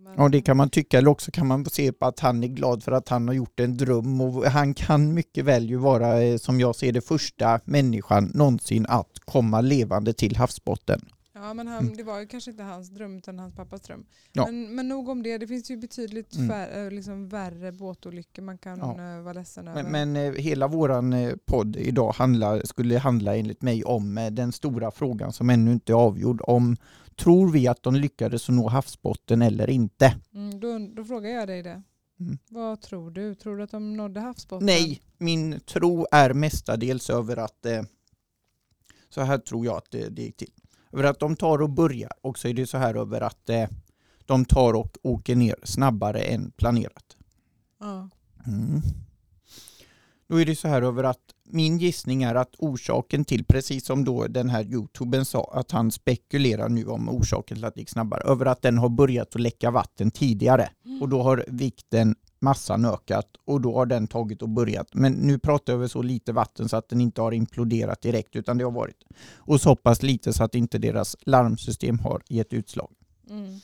Men, 0.03 0.15
Ja, 0.17 0.29
det 0.29 0.41
kan 0.41 0.57
man 0.57 0.71
tycka, 0.71 0.99
eller 0.99 1.11
också 1.11 1.31
kan 1.31 1.47
man 1.47 1.65
se 1.65 1.93
på 1.93 2.07
att 2.07 2.21
han 2.21 2.45
är 2.45 2.49
glad 2.49 2.83
för 2.83 2.93
att 2.93 3.09
han 3.09 3.29
har 3.29 3.35
gjort 3.35 3.61
en 3.61 3.77
dröm 3.77 4.21
och 4.21 4.45
han 4.45 4.75
kan 4.75 5.15
mycket 5.15 5.45
väl 5.45 5.71
ju 5.71 5.77
vara, 5.77 6.23
eh, 6.23 6.37
som 6.37 6.61
jag 6.61 6.77
ser 6.77 6.93
det, 6.93 7.01
första 7.01 7.61
människan 7.65 8.31
någonsin 8.35 8.87
att 8.89 9.19
komma 9.25 9.61
levande 9.61 10.13
till 10.13 10.37
havsbotten. 10.37 11.01
Ja, 11.41 11.55
men 11.55 11.69
han, 11.69 11.93
det 11.97 12.03
var 12.03 12.21
ju 12.21 12.27
kanske 12.27 12.51
inte 12.51 12.63
hans 12.63 12.89
dröm 12.91 13.17
utan 13.19 13.39
hans 13.39 13.55
pappas 13.55 13.81
dröm. 13.81 14.07
Ja. 14.33 14.47
Men, 14.47 14.75
men 14.75 14.89
nog 14.89 15.09
om 15.09 15.23
det. 15.23 15.39
Det 15.39 15.47
finns 15.47 15.71
ju 15.71 15.77
betydligt 15.77 16.35
Mm. 16.37 16.49
fär, 16.49 16.85
eh, 16.85 16.91
liksom 16.91 17.29
värre 17.29 17.73
båtolyckor 17.73 18.43
man 18.43 18.59
kan 18.59 18.79
Ja. 18.79 19.17
eh, 19.17 19.23
vara 19.23 19.33
ledsen 19.33 19.69
över. 19.69 19.83
Men, 19.83 20.13
men 20.13 20.35
eh, 20.35 20.41
hela 20.41 20.69
våran 20.69 21.13
eh, 21.13 21.35
podd 21.47 21.77
idag 21.77 22.13
handlar, 22.13 22.63
skulle 22.65 22.99
handla 22.99 23.37
enligt 23.37 23.63
mig 23.63 23.85
om 23.85 24.29
den 24.33 24.53
stora 24.53 24.91
frågan 24.91 25.33
som 25.33 25.51
ännu 25.51 25.73
inte 25.73 25.93
är 25.93 25.95
avgjord. 25.95 26.41
Om 26.45 26.77
tror 27.17 27.51
vi 27.53 27.69
att 27.69 27.83
de 27.83 27.95
lyckades 27.95 28.49
nå 28.49 28.69
havsbotten 28.69 29.43
eller 29.43 29.71
inte? 29.71 30.15
mm, 30.35 30.61
då, 30.61 30.79
då 30.97 31.05
frågar 31.05 31.31
jag 31.31 31.49
dig 31.49 31.63
det. 31.63 31.83
Mm. 32.21 32.39
Vad 32.49 32.81
tror 32.81 33.11
du? 33.11 33.35
Tror 33.35 33.57
du 33.57 33.63
att 33.63 33.71
de 33.71 33.97
nådde 33.97 34.21
havsbotten? 34.21 34.67
Nej, 34.67 35.01
min 35.19 35.61
tro 35.61 36.07
är 36.13 36.35
mestadels 36.35 37.11
över 37.11 37.37
att 37.37 37.67
eh, 37.67 37.83
så 39.09 39.21
här 39.21 39.39
tror 39.39 39.67
jag 39.67 39.77
att 39.77 39.91
det, 39.91 40.09
det 40.09 40.23
gick 40.23 40.37
till. 40.37 40.51
Över 40.93 41.05
att 41.05 41.21
de 41.21 41.37
tar 41.37 41.63
och 41.63 41.71
börjar 41.71 42.13
och 42.21 42.39
så 42.39 42.49
är 42.49 42.55
det 42.55 42.67
så 42.67 42.79
här 42.79 42.95
över 42.95 43.21
att 43.21 43.49
eh, 43.49 43.69
de 44.27 44.45
tar 44.45 44.73
och 44.73 44.97
åker 45.03 45.37
ner 45.37 45.57
snabbare 45.65 46.21
än 46.21 46.51
planerat. 46.51 47.17
Ja. 47.81 48.09
Mm. 48.47 48.83
Då 50.29 50.41
är 50.41 50.47
det 50.47 50.57
så 50.57 50.69
här 50.69 50.83
över 50.83 51.05
att 51.05 51.35
min 51.45 51.79
gissning 51.79 52.23
är 52.23 52.35
att 52.35 52.55
orsaken 52.59 53.25
till, 53.25 53.45
precis 53.45 53.87
som 53.87 54.05
då 54.05 54.27
den 54.27 54.51
här 54.51 54.65
youtuben 54.65 55.25
sa, 55.25 55.51
att 55.55 55.71
han 55.71 55.91
spekulerar 55.91 56.69
nu 56.69 56.87
om 56.87 57.09
orsaken 57.09 57.57
till 57.57 57.65
att 57.65 57.75
det 57.75 57.81
gick 57.81 57.91
snabbare, 57.91 58.21
över 58.21 58.47
att 58.47 58.63
den 58.63 58.79
har 58.79 58.89
börjat 58.89 59.35
att 59.35 59.41
läcka 59.41 59.71
vatten 59.71 60.11
tidigare 60.11 60.71
och 61.01 61.09
då 61.09 61.23
har 61.23 61.45
vikten 61.49 62.15
massan 62.41 62.85
ökat 62.85 63.27
och 63.45 63.61
då 63.61 63.75
har 63.75 63.87
den 63.87 64.07
tagit 64.07 64.43
och 64.43 64.49
börjat. 64.49 64.95
Men 64.95 65.13
nu 65.13 65.39
pratar 65.39 65.73
jag 65.73 65.79
över 65.79 65.89
så 65.89 66.03
lite 66.03 66.33
vatten 66.33 66.69
så 66.69 66.77
att 66.77 66.89
den 66.89 67.01
inte 67.01 67.21
har 67.21 67.33
imploderat 67.33 68.03
direkt 68.03 68.37
utan 68.37 68.59
det 68.59 68.65
har 68.65 68.71
varit 68.71 69.05
och 69.37 69.61
så 69.61 69.77
pass 69.77 70.03
lite 70.03 70.33
så 70.33 70.45
att 70.45 70.55
inte 70.55 70.79
deras 70.79 71.17
larmsystem 71.21 71.99
har 71.99 72.23
gett 72.29 72.53
utslag. 72.53 72.91
Mm. 73.31 73.61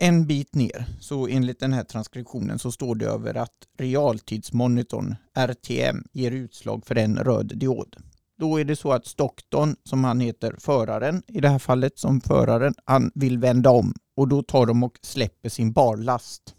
En 0.00 0.26
bit 0.26 0.54
ner, 0.54 0.84
så 1.00 1.28
enligt 1.28 1.60
den 1.60 1.72
här 1.72 1.84
transkriptionen 1.84 2.58
så 2.58 2.72
står 2.72 2.94
det 2.94 3.06
över 3.06 3.34
att 3.34 3.68
realtidsmonitorn 3.78 5.14
RTM 5.34 6.04
ger 6.12 6.30
utslag 6.30 6.86
för 6.86 6.98
en 6.98 7.16
röd 7.16 7.52
diod. 7.58 7.96
Då 8.38 8.60
är 8.60 8.64
det 8.64 8.76
så 8.76 8.92
att 8.92 9.06
Stockton, 9.06 9.76
som 9.84 10.04
han 10.04 10.20
heter, 10.20 10.54
föraren 10.58 11.22
i 11.26 11.40
det 11.40 11.48
här 11.48 11.58
fallet 11.58 11.98
som 11.98 12.20
föraren, 12.20 12.74
han 12.84 13.10
vill 13.14 13.38
vända 13.38 13.70
om 13.70 13.94
och 14.18 14.28
då 14.28 14.42
tar 14.42 14.66
de 14.66 14.82
och 14.82 14.98
släpper 15.02 15.48
sin 15.48 15.72
barlast. 15.72 16.54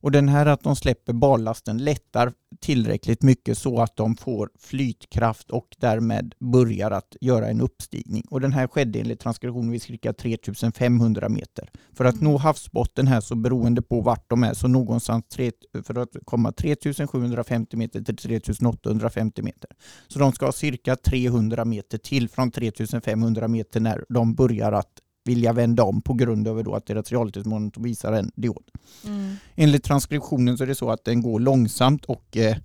Och 0.00 0.10
den 0.10 0.28
här 0.28 0.46
att 0.46 0.62
de 0.62 0.76
släpper 0.76 1.12
barlasten 1.12 1.78
lättar 1.78 2.32
tillräckligt 2.60 3.22
mycket 3.22 3.58
så 3.58 3.80
att 3.80 3.96
de 3.96 4.16
får 4.16 4.50
flytkraft 4.58 5.50
och 5.50 5.76
därmed 5.78 6.34
börjar 6.38 6.90
att 6.90 7.16
göra 7.20 7.48
en 7.48 7.60
uppstigning. 7.60 8.24
Och 8.30 8.40
den 8.40 8.52
här 8.52 8.66
skedde 8.66 9.00
enligt 9.00 9.20
transkriptionen 9.20 9.70
vid 9.70 9.82
cirka 9.82 10.12
3500 10.12 11.28
meter. 11.28 11.70
För 11.92 12.04
att 12.04 12.14
Mm. 12.14 12.24
nå 12.24 12.36
havsbotten 12.36 13.06
här 13.06 13.20
så 13.20 13.34
beroende 13.34 13.82
på 13.82 14.00
vart 14.00 14.30
de 14.30 14.44
är 14.44 14.54
så 14.54 14.68
någonstans 14.68 15.24
tre, 15.28 15.50
för 15.82 15.98
att 15.98 16.16
komma 16.24 16.52
3750 16.52 17.76
meter 17.76 18.00
till 18.00 18.16
3850 18.16 19.42
meter. 19.42 19.70
Så 20.08 20.18
de 20.18 20.32
ska 20.32 20.44
ha 20.44 20.52
cirka 20.52 20.96
300 20.96 21.64
meter 21.64 21.98
till 21.98 22.28
från 22.28 22.50
3500 22.50 23.48
meter 23.48 23.80
när 23.80 24.04
de 24.08 24.34
börjar 24.34 24.72
att 24.72 25.00
vilja 25.24 25.52
vända 25.52 25.82
om 25.84 26.02
på 26.02 26.14
grund 26.14 26.48
av 26.48 26.64
då 26.64 26.74
att 26.74 26.86
deras 26.86 27.10
realtidsmonitor 27.12 27.82
visar 27.82 28.12
en 28.12 28.30
diod. 28.34 28.62
Mm. 29.06 29.34
Enligt 29.54 29.84
transkriptionen 29.84 30.58
så 30.58 30.64
är 30.64 30.68
det 30.68 30.74
så 30.74 30.90
att 30.90 31.04
den 31.04 31.22
går 31.22 31.40
långsamt 31.40 32.04
och 32.04 32.36
eh, 32.36 32.56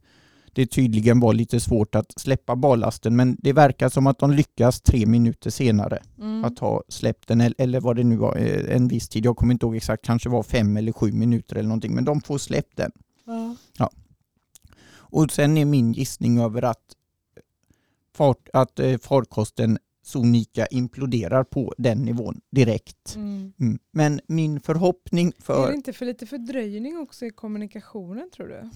det 0.53 0.65
tydligen 0.67 1.19
var 1.19 1.33
lite 1.33 1.59
svårt 1.59 1.95
att 1.95 2.19
släppa 2.19 2.55
ballasten 2.55 3.15
men 3.15 3.37
det 3.39 3.53
verkar 3.53 3.89
som 3.89 4.07
att 4.07 4.19
de 4.19 4.31
lyckas 4.31 4.81
tre 4.81 5.05
minuter 5.05 5.49
senare 5.49 5.99
Mm. 6.17 6.45
att 6.45 6.59
ha 6.59 6.83
släppt 6.89 7.27
den 7.27 7.41
eller- 7.41 7.79
vad 7.79 7.95
det 7.95 8.03
nu 8.03 8.15
var 8.17 8.37
eh, 8.37 8.75
en 8.75 8.87
viss 8.87 9.09
tid. 9.09 9.25
Jag 9.25 9.37
kommer 9.37 9.53
inte 9.53 9.65
ihåg 9.65 9.75
exakt, 9.75 10.05
kanske 10.05 10.29
var 10.29 10.43
fem 10.43 10.77
eller 10.77 10.91
sju 10.91 11.11
minuter 11.11 11.55
eller 11.55 11.69
någonting 11.69 11.95
men 11.95 12.05
de 12.05 12.21
får 12.21 12.37
släppt 12.37 12.77
den. 12.77 12.91
Ja. 13.77 13.89
Och 15.11 15.31
sen 15.31 15.57
är 15.57 15.65
min 15.65 15.93
gissning 15.93 16.39
över 16.39 16.61
att, 16.61 16.83
fart, 18.15 18.49
att 18.53 18.79
eh, 18.79 18.97
farkosten 18.97 19.77
Sonika 20.09 20.65
imploderar 20.65 21.43
på 21.43 21.73
den 21.77 21.97
nivån 21.97 22.41
direkt. 22.51 23.15
Mm. 23.15 23.53
Mm. 23.59 23.79
Men 23.91 24.19
min 24.27 24.59
förhoppning 24.59 25.27
Är 25.37 25.41
för... 25.43 25.67
det 25.67 25.75
inte 25.75 25.93
för 25.93 26.05
lite 26.05 26.25
fördröjning 26.25 26.97
också 26.97 27.25
i 27.25 27.29
kommunikationen 27.29 28.29
tror 28.35 28.47
du? 28.47 28.69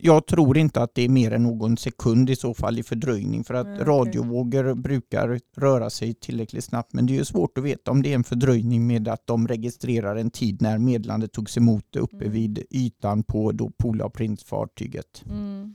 Jag 0.00 0.26
tror 0.26 0.58
inte 0.58 0.82
att 0.82 0.94
det 0.94 1.02
är 1.02 1.08
mer 1.08 1.30
än 1.30 1.42
någon 1.42 1.76
sekund 1.76 2.30
i 2.30 2.36
så 2.36 2.54
fall 2.54 2.78
i 2.78 2.82
fördröjning 2.82 3.44
för 3.44 3.54
att 3.54 3.66
okej. 3.66 3.84
radiovågor 3.84 4.74
brukar 4.74 5.40
röra 5.56 5.90
sig 5.90 6.14
tillräckligt 6.14 6.64
snabbt 6.64 6.92
men 6.92 7.06
det 7.06 7.12
är 7.12 7.18
ju 7.18 7.24
svårt 7.24 7.58
att 7.58 7.64
veta 7.64 7.90
om 7.90 8.02
det 8.02 8.10
är 8.10 8.14
en 8.14 8.24
fördröjning 8.24 8.86
med 8.86 9.08
att 9.08 9.26
de 9.26 9.48
registrerar 9.48 10.16
en 10.16 10.30
tid 10.30 10.62
när 10.62 10.78
meddelandet 10.78 11.32
togs 11.32 11.56
emot 11.56 11.96
uppe 11.96 12.16
Mm. 12.16 12.32
vid 12.32 12.66
ytan 12.70 13.22
på 13.22 13.52
då 13.52 13.70
Pola 13.70 14.08
Prince-fartyget. 14.08 15.24
Mm. 15.30 15.74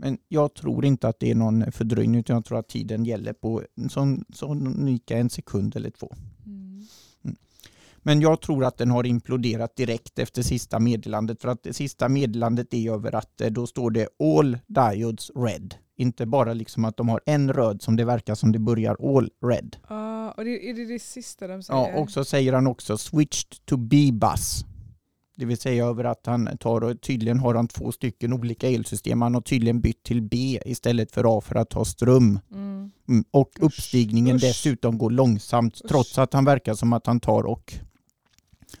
Men 0.00 0.18
jag 0.28 0.54
tror 0.54 0.84
inte 0.84 1.08
att 1.08 1.20
det 1.20 1.30
är 1.30 1.34
någon 1.34 1.72
fördröjning 1.72 2.20
utan 2.20 2.36
jag 2.36 2.44
tror 2.44 2.58
att 2.58 2.68
tiden 2.68 3.04
gäller 3.04 3.32
på 3.32 3.62
sån 3.88 4.24
unika 4.66 5.18
en 5.18 5.30
sekund 5.30 5.76
eller 5.76 5.90
två. 5.90 6.14
Mm. 6.46 6.86
Men 7.98 8.20
jag 8.20 8.40
tror 8.40 8.64
att 8.64 8.78
den 8.78 8.90
har 8.90 9.06
imploderat 9.06 9.76
direkt 9.76 10.18
efter 10.18 10.42
sista 10.42 10.78
meddelandet 10.78 11.42
för 11.42 11.48
att 11.48 11.62
det 11.62 11.72
sista 11.72 12.08
meddelandet 12.08 12.74
är 12.74 12.92
över 12.92 13.14
att 13.14 13.40
eh, 13.40 13.50
då 13.50 13.66
står 13.66 13.90
det 13.90 14.08
all 14.18 14.58
diodes 14.66 15.30
red. 15.36 15.74
Inte 15.96 16.26
bara 16.26 16.54
liksom 16.54 16.84
att 16.84 16.96
de 16.96 17.08
har 17.08 17.20
en 17.26 17.52
röd 17.52 17.82
som 17.82 17.96
det 17.96 18.04
verkar 18.04 18.34
som 18.34 18.52
det 18.52 18.58
börjar 18.58 19.16
all 19.16 19.30
red. 19.42 19.76
Ja, 19.88 20.32
och 20.32 20.44
det, 20.44 20.70
är 20.70 20.74
det 20.74 20.84
det 20.84 20.98
sista 20.98 21.46
de 21.46 21.62
säger? 21.62 21.80
Ja, 21.80 22.00
och 22.00 22.10
så 22.10 22.24
säger 22.24 22.52
han 22.52 22.66
också 22.66 22.98
switched 22.98 23.64
to 23.64 23.76
B-bus. 23.76 24.64
Det 25.38 25.44
vill 25.44 25.58
säga 25.58 25.86
över 25.86 26.04
att 26.04 26.26
han 26.26 26.58
tar 26.58 26.80
och 26.80 27.00
tydligen 27.00 27.38
har 27.38 27.54
han 27.54 27.68
två 27.68 27.92
stycken 27.92 28.32
olika 28.32 28.68
elsystem. 28.68 29.22
Han 29.22 29.34
har 29.34 29.40
tydligen 29.40 29.80
bytt 29.80 30.02
till 30.02 30.22
B 30.22 30.60
istället 30.64 31.12
för 31.12 31.38
A 31.38 31.40
för 31.40 31.54
att 31.54 31.72
ha 31.72 31.84
ström. 31.84 32.40
Mm. 32.52 32.90
Mm, 33.08 33.24
och 33.30 33.50
Usch, 33.56 33.62
uppstigningen 33.62 34.36
usch. 34.36 34.42
dessutom 34.42 34.98
går 34.98 35.10
långsamt 35.10 35.74
Usch. 35.74 35.88
trots 35.88 36.18
att 36.18 36.32
han 36.32 36.44
verkar 36.44 36.74
som 36.74 36.92
att 36.92 37.06
han 37.06 37.20
tar 37.20 37.42
och 37.42 37.74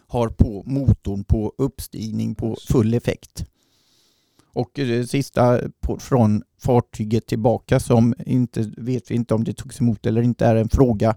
har 0.06 0.28
på 0.28 0.62
motorn 0.66 1.24
på 1.24 1.52
uppstigning 1.58 2.34
på 2.34 2.56
full 2.68 2.94
effekt. 2.94 3.44
Och 4.52 4.70
det 4.74 5.06
sista 5.06 5.60
på, 5.80 5.98
från 5.98 6.42
fartyget 6.60 7.26
tillbaka 7.26 7.80
som 7.80 8.14
inte 8.26 8.72
vet 8.76 9.10
vi 9.10 9.14
inte 9.14 9.34
om 9.34 9.44
det 9.44 9.52
togs 9.52 9.80
emot 9.80 10.06
eller 10.06 10.22
inte 10.22 10.46
är 10.46 10.56
en 10.56 10.68
fråga. 10.68 11.16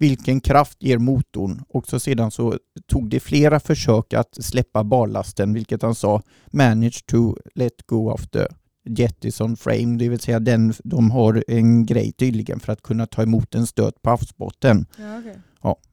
Vilken 0.00 0.40
kraft 0.40 0.82
ger 0.82 0.98
motorn? 0.98 1.64
Och 1.68 1.86
så 1.86 2.00
sedan 2.00 2.30
så 2.30 2.58
tog 2.86 3.10
det 3.10 3.20
flera 3.20 3.60
försök 3.60 4.12
att 4.12 4.44
släppa 4.44 4.84
barlasten 4.84 5.54
vilket 5.54 5.82
han 5.82 5.94
sa 5.94 6.22
managed 6.46 7.06
to 7.06 7.36
let 7.54 7.86
go 7.86 8.10
of 8.10 8.28
the 8.28 8.46
jettison 8.84 9.56
frame, 9.56 9.98
det 9.98 10.08
vill 10.08 10.20
säga 10.20 10.40
den, 10.40 10.74
de 10.84 11.10
har 11.10 11.44
en 11.48 11.86
grej 11.86 12.12
tydligen 12.12 12.60
för 12.60 12.72
att 12.72 12.82
kunna 12.82 13.06
ta 13.06 13.22
emot 13.22 13.54
en 13.54 13.66
stöt 13.66 14.02
på 14.02 14.10
havsbotten. 14.10 14.86
Ja, 14.98 15.18
okej. 15.18 15.36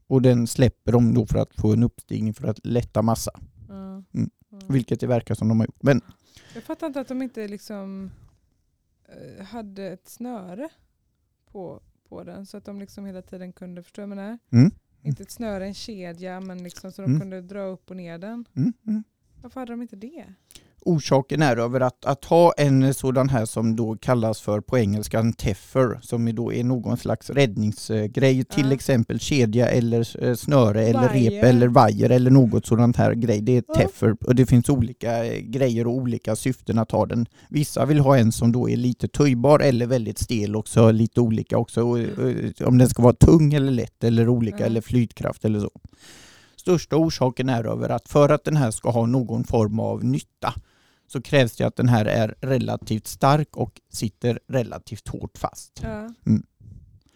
Och 0.07 0.21
den 0.21 0.47
släpper 0.47 0.91
de 0.91 1.13
då 1.13 1.25
för 1.25 1.39
att 1.39 1.55
få 1.55 1.73
en 1.73 1.83
uppstigning 1.83 2.33
för 2.33 2.47
att 2.47 2.65
lätta 2.65 3.01
massa. 3.01 3.31
Ja. 3.67 4.03
Mm. 4.13 4.29
Ja. 4.49 4.59
Vilket 4.67 4.99
det 4.99 5.07
verkar 5.07 5.35
som 5.35 5.47
de 5.47 5.59
har 5.59 5.67
gjort. 5.67 5.83
Men 5.83 6.01
Jag 6.53 6.63
fattar 6.63 6.87
inte 6.87 6.99
att 6.99 7.07
de 7.07 7.21
inte 7.21 7.47
liksom 7.47 8.11
eh, 9.09 9.45
hade 9.45 9.87
ett 9.87 10.09
snöre 10.09 10.69
på, 11.51 11.81
på 12.09 12.23
den 12.23 12.45
så 12.45 12.57
att 12.57 12.65
de 12.65 12.79
liksom 12.79 13.05
hela 13.05 13.21
tiden 13.21 13.53
kunde, 13.53 13.83
förstå 13.83 14.01
vad 14.01 14.09
jag 14.11 14.15
menar? 14.17 14.39
Mm. 14.51 14.71
Inte 15.01 15.23
ett 15.23 15.31
snöre, 15.31 15.65
en 15.65 15.73
kedja, 15.73 16.39
men 16.39 16.63
liksom 16.63 16.91
så 16.91 17.01
de 17.01 17.05
Mm. 17.05 17.19
kunde 17.19 17.41
dra 17.41 17.61
upp 17.61 17.89
och 17.89 17.95
ner 17.97 18.17
den. 18.17 18.45
mm, 18.55 18.73
mm. 18.87 19.03
Varför 19.41 19.59
hade 19.59 19.73
de 19.73 19.81
inte 19.81 19.95
det? 19.95 20.33
Orsaken 20.87 21.41
är 21.41 21.57
över 21.57 21.79
att, 21.79 22.05
att 22.05 22.25
ha 22.25 22.53
en 22.57 22.93
sådan 22.93 23.29
här 23.29 23.45
som 23.45 23.75
då 23.75 23.97
kallas 23.97 24.41
för 24.41 24.61
på 24.61 24.77
engelska 24.77 25.19
en 25.19 25.33
teffer 25.33 25.99
som 26.01 26.35
då 26.35 26.53
är 26.53 26.63
någon 26.63 26.97
slags 26.97 27.29
räddningsgrej 27.29 28.45
till 28.45 28.71
exempel 28.71 29.19
kedja 29.19 29.67
eller 29.69 30.23
eh, 30.25 30.35
snöre 30.35 30.83
eller 30.83 31.07
Vajer. 31.07 31.31
rep 31.31 31.43
eller 31.43 31.67
vajer 31.67 32.09
eller 32.09 32.31
något 32.31 32.65
sådant 32.65 32.97
här 32.97 33.13
grej. 33.13 33.41
Det 33.41 33.57
är 33.57 33.63
Ja. 33.67 33.73
teffer 33.75 34.15
och 34.25 34.35
det 34.35 34.45
finns 34.45 34.69
olika 34.69 35.25
eh, 35.25 35.39
grejer 35.41 35.87
och 35.87 35.93
olika 35.93 36.35
syften 36.35 36.77
att 36.79 36.91
ha 36.91 37.05
den. 37.05 37.25
Vissa 37.49 37.85
vill 37.85 37.99
ha 37.99 38.17
en 38.17 38.31
som 38.31 38.51
då 38.51 38.69
är 38.69 38.77
lite 38.77 39.07
töjbar 39.07 39.59
eller 39.59 39.85
väldigt 39.87 40.17
stel 40.19 40.55
också, 40.55 40.91
lite 40.91 41.21
olika 41.21 41.57
också. 41.57 41.81
Och, 41.83 41.99
eh, 41.99 42.51
Om 42.65 42.77
den 42.77 42.89
ska 42.89 43.01
vara 43.03 43.13
tung 43.13 43.53
eller 43.53 43.71
lätt 43.71 44.03
eller 44.03 44.29
olika 44.29 44.57
Ja. 44.59 44.65
eller 44.65 44.81
flytkraft 44.81 45.45
eller 45.45 45.59
så. 45.59 45.69
Största 46.55 46.95
orsaken 46.95 47.49
är 47.49 47.63
över 47.63 47.89
att 47.89 48.07
för 48.09 48.29
att 48.29 48.43
den 48.43 48.57
här 48.57 48.71
ska 48.71 48.89
ha 48.89 49.05
någon 49.05 49.43
form 49.43 49.79
av 49.79 50.03
nytta 50.05 50.53
så 51.07 51.21
krävs 51.21 51.55
det 51.57 51.63
att 51.63 51.75
den 51.75 51.89
här 51.89 52.05
är 52.05 52.35
relativt 52.41 53.07
stark 53.07 53.57
och 53.57 53.81
sitter 53.89 54.39
relativt 54.47 55.07
hårt 55.07 55.37
fast. 55.37 55.79
Ja. 55.83 56.09
Mm. 56.25 56.43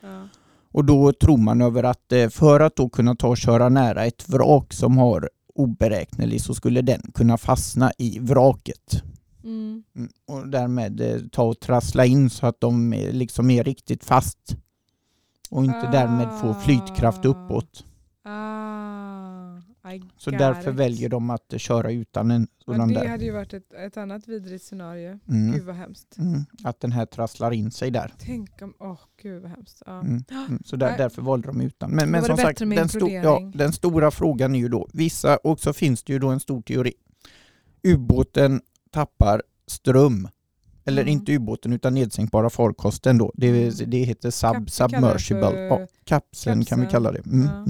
Ja. 0.01 0.27
Och 0.73 0.86
då 0.86 1.13
tror 1.13 1.38
man 1.38 1.62
över 1.62 1.84
att 1.84 2.12
eh, 2.12 2.30
för 2.30 2.60
att 2.60 2.75
då 2.75 2.89
kunna 2.89 3.15
ta 3.15 3.27
och 3.27 3.38
köra 3.38 3.69
nära 3.69 4.06
ett 4.06 4.30
vrak 4.30 4.73
som 4.73 4.97
har 4.97 5.30
oberäknelig 5.56 6.41
så 6.41 6.54
skulle 6.54 6.82
den 6.82 7.01
kunna 7.13 7.38
fastna 7.38 7.91
i 7.97 8.19
vraket. 8.19 9.04
Mm. 9.43 9.84
Mm. 9.95 10.12
Och 10.27 10.47
därmed 10.47 11.01
eh, 11.01 11.21
ta 11.32 11.43
och 11.43 11.60
trassla 11.60 12.06
in 12.06 12.30
så 12.30 12.47
att 12.47 12.62
de 12.62 12.93
är, 12.93 13.12
liksom 13.12 13.49
är 13.51 13.63
riktigt 13.63 14.04
fast 14.06 14.56
och 15.49 15.65
inte 15.65 15.89
därmed 15.91 16.39
få 16.41 16.54
flytkraft 16.54 17.25
Ah. 17.25 17.30
uppåt. 17.30 17.86
Ah, 18.23 19.31
Så 20.17 20.32
därför 20.32 20.72
it. 20.72 20.78
väljer 20.78 21.10
de 21.10 21.30
att 21.30 21.54
köra 21.58 21.91
utan 21.91 22.32
en 22.32 22.48
Ja, 22.65 22.74
sådan 22.74 22.88
det 22.88 22.94
där. 23.00 23.08
hade 23.08 23.26
ju 23.26 23.32
varit 23.32 23.54
ett, 23.54 23.74
ett 23.74 23.98
annat 23.98 24.28
vidrigt 24.28 24.63
scenario. 24.63 25.20
Mm. 25.30 25.52
Gud 25.52 25.63
vad 25.63 25.76
hemskt. 25.76 26.17
Mm. 26.17 26.41
Att 26.63 26.80
den 26.80 26.91
här 26.91 27.06
trasslar 27.06 27.52
in 27.52 27.72
sig 27.72 27.91
där. 27.91 28.13
Tänk 28.20 28.62
om, 28.62 28.74
åh 28.80 29.00
gud 29.22 29.41
vad 29.41 29.52
hemskt. 29.52 29.82
Ja. 29.86 30.00
Mm. 30.02 30.24
Mm. 30.32 30.60
Så 30.65 30.76
där, 30.76 30.98
därför 30.98 31.22
valde 31.22 31.48
de 31.48 31.62
utan. 31.62 31.91
Men, 31.91 32.12
men 32.12 32.24
som 32.24 32.38
sagt, 32.38 32.60
den, 32.60 32.72
sto- 32.74 33.10
ja, 33.24 33.52
den 33.56 33.74
stora 33.74 34.12
frågan 34.12 34.56
är 34.56 34.60
ju 34.60 34.67
då, 34.70 34.88
vissa, 34.94 35.38
och 35.38 35.60
så 35.60 35.74
finns 35.74 36.04
det 36.04 36.13
ju 36.13 36.20
då 36.20 36.28
en 36.30 36.39
stor 36.39 36.62
teori. 36.62 36.94
Ubåten 37.84 38.62
tappar 38.91 39.41
ström. 39.67 40.28
Eller 40.86 41.02
Mm. 41.02 41.12
inte 41.12 41.32
ubåten 41.34 41.74
utan 41.74 41.94
nedsänkbara 41.94 42.50
farkosten 42.50 43.17
då. 43.17 43.32
Det, 43.36 43.48
Mm. 43.50 43.74
det 43.91 43.98
heter 43.98 44.32
sub, 44.32 44.50
Kap- 44.56 44.67
submersible. 44.70 45.52
Ja, 45.60 45.88
kapseln 46.04 46.65
kan 46.65 46.82
vi 46.82 46.88
kalla 46.88 47.12
det. 47.12 47.22
Ja. 47.26 47.65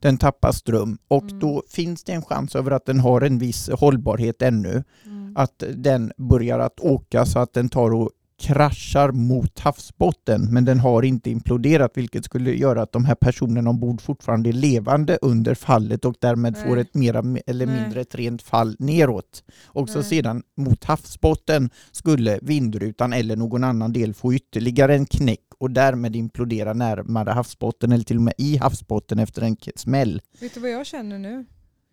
Den 0.00 0.16
tappar 0.18 0.52
ström 0.52 0.98
och 1.08 1.22
Mm. 1.22 1.38
då 1.38 1.62
finns 1.68 2.04
det 2.04 2.12
en 2.12 2.22
chans 2.22 2.56
över 2.56 2.70
att 2.70 2.86
den 2.86 3.00
har 3.00 3.20
en 3.20 3.38
viss 3.38 3.70
hållbarhet 3.70 4.42
ännu. 4.42 4.84
Mm. 5.06 5.36
Att 5.36 5.62
den 5.74 6.12
börjar 6.16 6.58
att 6.58 6.80
åka 6.80 7.26
så 7.26 7.38
att 7.38 7.52
den 7.52 7.68
tar 7.68 7.94
och 7.94 8.10
kraschar 8.42 9.12
mot 9.12 9.58
havsbotten 9.58 10.48
men 10.50 10.64
den 10.64 10.80
har 10.80 11.02
inte 11.02 11.30
imploderat 11.30 11.90
vilket 11.94 12.24
skulle 12.24 12.54
göra 12.54 12.82
att 12.82 12.92
de 12.92 13.04
här 13.04 13.14
personerna 13.14 13.70
ombord 13.70 14.00
fortfarande 14.00 14.50
är 14.50 14.52
levande 14.52 15.18
under 15.22 15.54
fallet 15.54 16.04
och 16.04 16.14
därmed 16.20 16.52
Nej. 16.52 16.68
får 16.68 16.76
ett 16.78 16.94
mera 16.94 17.22
eller 17.46 17.66
mindre 17.66 18.00
ett 18.00 18.14
rent 18.14 18.42
fall 18.42 18.76
neråt. 18.78 19.44
Och 19.64 19.88
så 19.88 20.02
sedan 20.02 20.42
mot 20.56 20.84
havsbotten 20.84 21.70
skulle 21.92 22.38
vindrutan 22.42 23.12
eller 23.12 23.36
någon 23.36 23.64
annan 23.64 23.92
del 23.92 24.14
få 24.14 24.34
ytterligare 24.34 24.94
en 24.94 25.06
knäck 25.06 25.40
och 25.62 25.70
därmed 25.70 26.16
implodera 26.16 26.72
närmare 26.72 27.30
havsbotten 27.30 27.92
eller 27.92 28.04
till 28.04 28.16
och 28.16 28.22
med 28.22 28.34
i 28.38 28.56
havsbotten 28.56 29.18
efter 29.18 29.42
en 29.42 29.56
smäll. 29.76 30.22
Vet 30.40 30.54
du 30.54 30.60
vad 30.60 30.70
jag 30.70 30.86
känner 30.86 31.18
nu? 31.18 31.44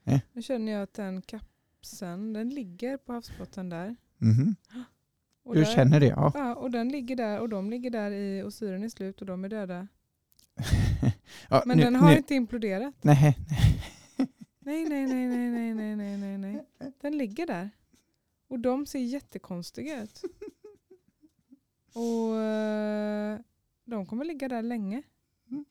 Eh? 0.05 0.19
Nu 0.33 0.41
känner 0.41 0.71
jag 0.71 0.83
att 0.83 0.93
den 0.93 1.21
kapseln, 1.21 2.33
den 2.33 2.49
ligger 2.49 2.97
på 2.97 3.13
havsbotten 3.13 3.69
där. 3.69 3.95
Mhm. 4.17 4.55
Och 5.43 5.55
Du 5.55 5.63
där, 5.63 5.75
känner 5.75 5.99
det? 5.99 6.05
Ja. 6.05 6.31
Ja, 6.35 6.55
och 6.55 6.71
den 6.71 6.89
ligger 6.89 7.15
där 7.15 7.39
och 7.39 7.49
de 7.49 7.69
ligger 7.69 7.89
där 7.89 8.11
i, 8.11 8.41
och 8.43 8.53
syren 8.53 8.83
är 8.83 8.89
slut 8.89 9.21
och 9.21 9.27
de 9.27 9.45
är 9.45 9.49
döda. 9.49 9.87
ja 11.49 11.63
Men 11.65 11.77
nu- 11.77 11.83
den 11.83 11.95
har 11.95 12.09
nu- 12.11 12.17
inte 12.17 12.35
imploderat. 12.35 12.93
Nej, 13.01 13.37
Nej, 14.59 14.85
nej, 14.89 15.05
nej, 15.07 15.27
nej, 15.27 15.49
nej, 15.51 15.73
nej, 15.73 15.95
nej, 15.95 16.17
nej, 16.17 16.37
nej. 16.37 16.65
Den 17.01 17.17
ligger 17.17 17.47
där. 17.47 17.69
Och 18.47 18.59
de 18.59 18.85
ser 18.85 18.99
jättekonstiga 18.99 20.03
ut. 20.03 20.21
Och 21.93 22.35
eh, 22.37 23.39
de 23.89 24.05
kommer 24.05 24.25
ligga 24.25 24.47
där 24.47 24.61
länge. 24.61 25.01
Mm. 25.51 25.65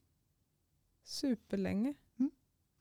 Superlänge. 1.04 1.94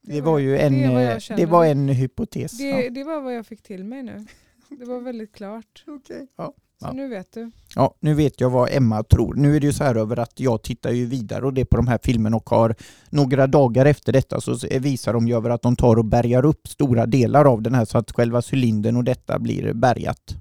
Det 0.02 0.20
var 0.20 0.38
ju 0.38 0.58
en, 0.58 0.72
det 0.72 1.12
eh, 1.12 1.18
känner. 1.18 1.40
det 1.40 1.46
var 1.46 1.64
en 1.66 1.88
hypotes. 1.88 2.58
Det, 2.58 2.88
det 2.88 3.04
var 3.04 3.20
vad 3.20 3.34
jag 3.34 3.46
fick 3.46 3.62
till 3.62 3.84
mig 3.84 4.02
nu. 4.02 4.26
Det 4.68 4.84
var 4.84 5.00
väldigt 5.00 5.32
klart. 5.32 5.82
ja. 5.86 5.92
Okay. 5.92 6.26
Ja. 6.36 6.54
Så 6.80 6.86
Ja. 6.86 6.92
nu 6.92 7.08
vet 7.08 7.32
du. 7.32 7.50
ja, 7.74 7.94
nu 8.00 8.14
vet 8.14 8.40
jag 8.40 8.50
vad 8.50 8.68
Emma 8.72 9.02
tror. 9.02 9.34
Nu 9.34 9.56
är 9.56 9.60
det 9.60 9.66
ju 9.66 9.72
så 9.72 9.84
här 9.84 9.94
över 9.94 10.18
att 10.18 10.40
jag 10.40 10.62
tittar 10.62 10.90
ju 10.90 11.06
vidare 11.06 11.46
och 11.46 11.54
det 11.54 11.64
på 11.64 11.76
de 11.76 11.86
här 11.88 11.98
filmerna 12.02 12.36
och 12.36 12.50
har 12.50 12.74
några 13.10 13.46
dagar 13.46 13.86
efter 13.86 14.12
detta 14.12 14.40
så 14.40 14.56
visar 14.80 15.12
de 15.12 15.28
ju 15.28 15.36
över 15.36 15.50
att 15.50 15.62
de 15.62 15.76
tar 15.76 15.96
och 15.96 16.04
bärgar 16.04 16.44
upp 16.44 16.68
stora 16.68 17.06
delar 17.06 17.44
av 17.44 17.62
den 17.62 17.74
här 17.74 17.84
så 17.84 17.98
att 17.98 18.12
själva 18.12 18.42
cylindern 18.52 18.96
och 18.96 19.04
detta 19.04 19.38
blir 19.38 19.72
bärgat. 19.72 20.36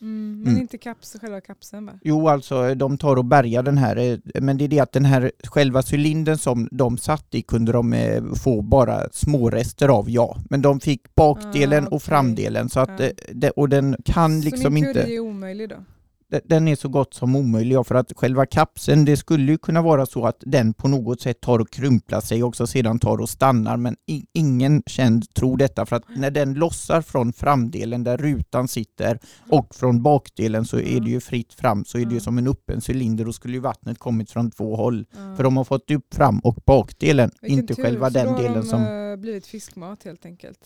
Mm, 0.00 0.38
men 0.42 0.48
Mm. 0.52 0.60
inte 0.60 0.78
kaps, 0.78 1.16
själva 1.20 1.40
kapseln 1.40 1.86
va? 1.86 1.92
Jo, 2.02 2.28
alltså 2.28 2.74
de 2.74 2.98
tar 2.98 3.16
och 3.16 3.24
bärgar 3.24 3.62
den 3.62 3.78
här, 3.78 3.96
eh, 3.96 4.18
men 4.42 4.58
det 4.58 4.64
är 4.64 4.68
det 4.68 4.80
att 4.80 4.92
den 4.92 5.04
här 5.04 5.32
själva 5.44 5.82
cylindern 5.92 6.38
som 6.38 6.68
de 6.72 6.98
satt 6.98 7.26
i 7.34 7.42
kunde 7.42 7.72
de 7.72 7.92
eh, 7.92 8.22
få 8.34 8.62
bara 8.62 9.08
små 9.12 9.50
rester 9.50 9.88
av, 9.88 10.10
ja. 10.10 10.36
Men 10.50 10.62
de 10.62 10.80
fick 10.80 11.14
bakdelen 11.14 11.84
Ah, 11.84 11.86
och 11.86 11.92
okej. 11.92 12.00
framdelen 12.06 12.68
så 12.68 12.80
att, 12.80 13.00
Ja. 13.00 13.04
eh, 13.06 13.10
det, 13.32 13.50
och 13.50 13.68
den 13.68 13.96
kan 14.04 14.42
så 14.42 14.44
liksom 14.48 14.74
min 14.74 14.86
inte... 14.86 15.00
teori 15.02 15.16
är 15.16 15.20
omöjlig 15.20 15.68
då? 15.68 15.76
De- 16.30 16.40
den 16.44 16.68
är 16.68 16.76
så 16.76 16.88
gott 16.88 17.14
som 17.14 17.36
omöjlig 17.36 17.86
för 17.86 17.94
att 17.94 18.12
själva 18.16 18.46
kapseln, 18.46 19.04
det 19.04 19.16
skulle 19.16 19.52
ju 19.52 19.58
kunna 19.58 19.82
vara 19.82 20.06
så 20.06 20.26
att 20.26 20.36
den 20.46 20.74
på 20.74 20.88
något 20.88 21.20
sätt 21.20 21.40
tar 21.40 21.58
och 21.58 21.70
krumplar 21.70 22.20
sig 22.20 22.42
och 22.42 22.56
så 22.56 22.66
sedan 22.66 22.98
tar 22.98 23.18
och 23.20 23.28
stannar 23.28 23.76
men 23.76 23.96
ingen 24.32 24.82
känd 24.86 25.34
tror 25.34 25.56
detta 25.56 25.86
för 25.86 25.96
att 25.96 26.02
när 26.16 26.30
den 26.30 26.54
lossar 26.54 27.02
från 27.02 27.32
framdelen 27.32 28.04
där 28.04 28.16
rutan 28.16 28.68
sitter 28.68 29.18
och 29.50 29.74
från 29.74 30.02
bakdelen 30.02 30.64
så 30.64 30.78
är 30.80 31.00
det 31.00 31.10
ju 31.10 31.20
fritt 31.20 31.52
fram 31.54 31.84
så 31.84 31.98
är 31.98 32.02
det 32.04 32.10
ju 32.10 32.16
Mm. 32.16 32.20
som 32.20 32.38
en 32.38 32.48
öppen 32.48 32.80
cylinder 32.88 33.28
och 33.28 33.34
skulle 33.34 33.54
ju 33.54 33.60
vattnet 33.60 33.98
kommit 33.98 34.30
från 34.30 34.50
två 34.50 34.76
håll. 34.76 35.06
Ja. 35.10 35.36
För 35.36 35.42
de 35.44 35.56
har 35.56 35.64
fått 35.64 35.90
upp 35.90 36.14
fram 36.14 36.38
och 36.38 36.54
bakdelen, 36.66 37.30
Vilken 37.40 37.58
inte 37.58 37.74
tur, 37.74 37.82
själva 37.82 38.10
den 38.10 38.34
delen 38.36 38.60
de, 38.60 38.66
som... 38.66 38.82
eh, 38.82 39.16
blivit 39.16 39.46
fiskmat 39.46 40.02
helt 40.04 40.26
enkelt. 40.26 40.58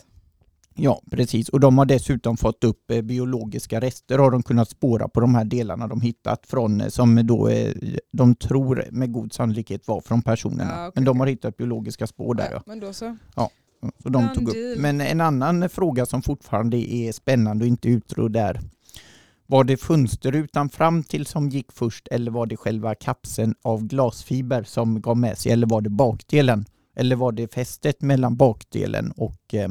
Ja, 0.75 1.03
precis. 1.11 1.49
Och 1.49 1.61
de 1.61 1.79
har 1.79 1.85
dessutom 1.85 2.37
fått 2.37 2.65
upp 2.65 2.91
eh, 2.91 3.03
biologiska 3.03 3.81
rester 3.81 4.19
har 4.19 4.31
de 4.31 4.43
kunnat 4.43 4.71
spåra 4.71 5.09
på 5.09 5.21
de 5.21 5.35
här 5.35 5.45
delarna 5.45 5.87
de 5.89 6.01
hittat 6.01 6.47
från, 6.47 6.81
eh, 6.81 6.89
som 6.89 7.27
då 7.27 7.49
eh, 7.49 7.75
de 8.13 8.35
tror 8.35 8.85
med 8.91 9.13
god 9.13 9.33
sannolikhet 9.33 9.89
var 9.89 10.01
från 10.01 10.23
personerna. 10.23 10.71
Ja, 10.71 10.89
okej, 10.89 10.93
Men 10.95 11.05
de 11.05 11.21
har 11.21 11.27
hittat 11.27 11.57
biologiska 11.57 12.07
spår 12.07 12.35
där. 12.35 12.49
Ja. 12.53 12.63
Men 12.67 12.81
då 12.81 12.93
så. 12.93 13.17
Så 14.03 14.09
de 14.09 14.29
tog 14.35 14.49
upp. 14.49 14.57
Men 14.79 15.01
en 15.01 15.21
annan 15.21 15.69
fråga 15.69 16.07
som 16.07 16.23
fortfarande 16.23 16.77
är 16.95 17.13
spännande 17.13 17.65
och 17.65 17.69
inte 17.69 17.89
utredd 17.89 18.37
är 18.37 18.61
var 19.51 19.65
det 19.65 19.77
fönsterrutan 19.77 20.69
fram 20.69 21.03
till 21.03 21.27
som 21.27 21.49
gick 21.49 21.73
först 21.73 22.09
eller 22.11 22.31
var 22.31 22.47
det 22.47 22.57
själva 22.57 22.95
kapseln 22.95 23.55
av 23.63 23.87
glasfiber 23.87 24.63
som 24.63 25.01
gav 25.01 25.17
med 25.17 25.39
sig 25.39 25.53
eller 25.53 25.67
var 25.67 25.81
det 25.81 25.91
bakdelen? 25.91 26.65
Eller 26.97 27.17
var 27.17 27.33
det 27.33 27.55
fästet 27.55 28.03
mellan 28.03 28.37
bakdelen 28.37 29.13
och 29.17 29.55
eh, 29.55 29.69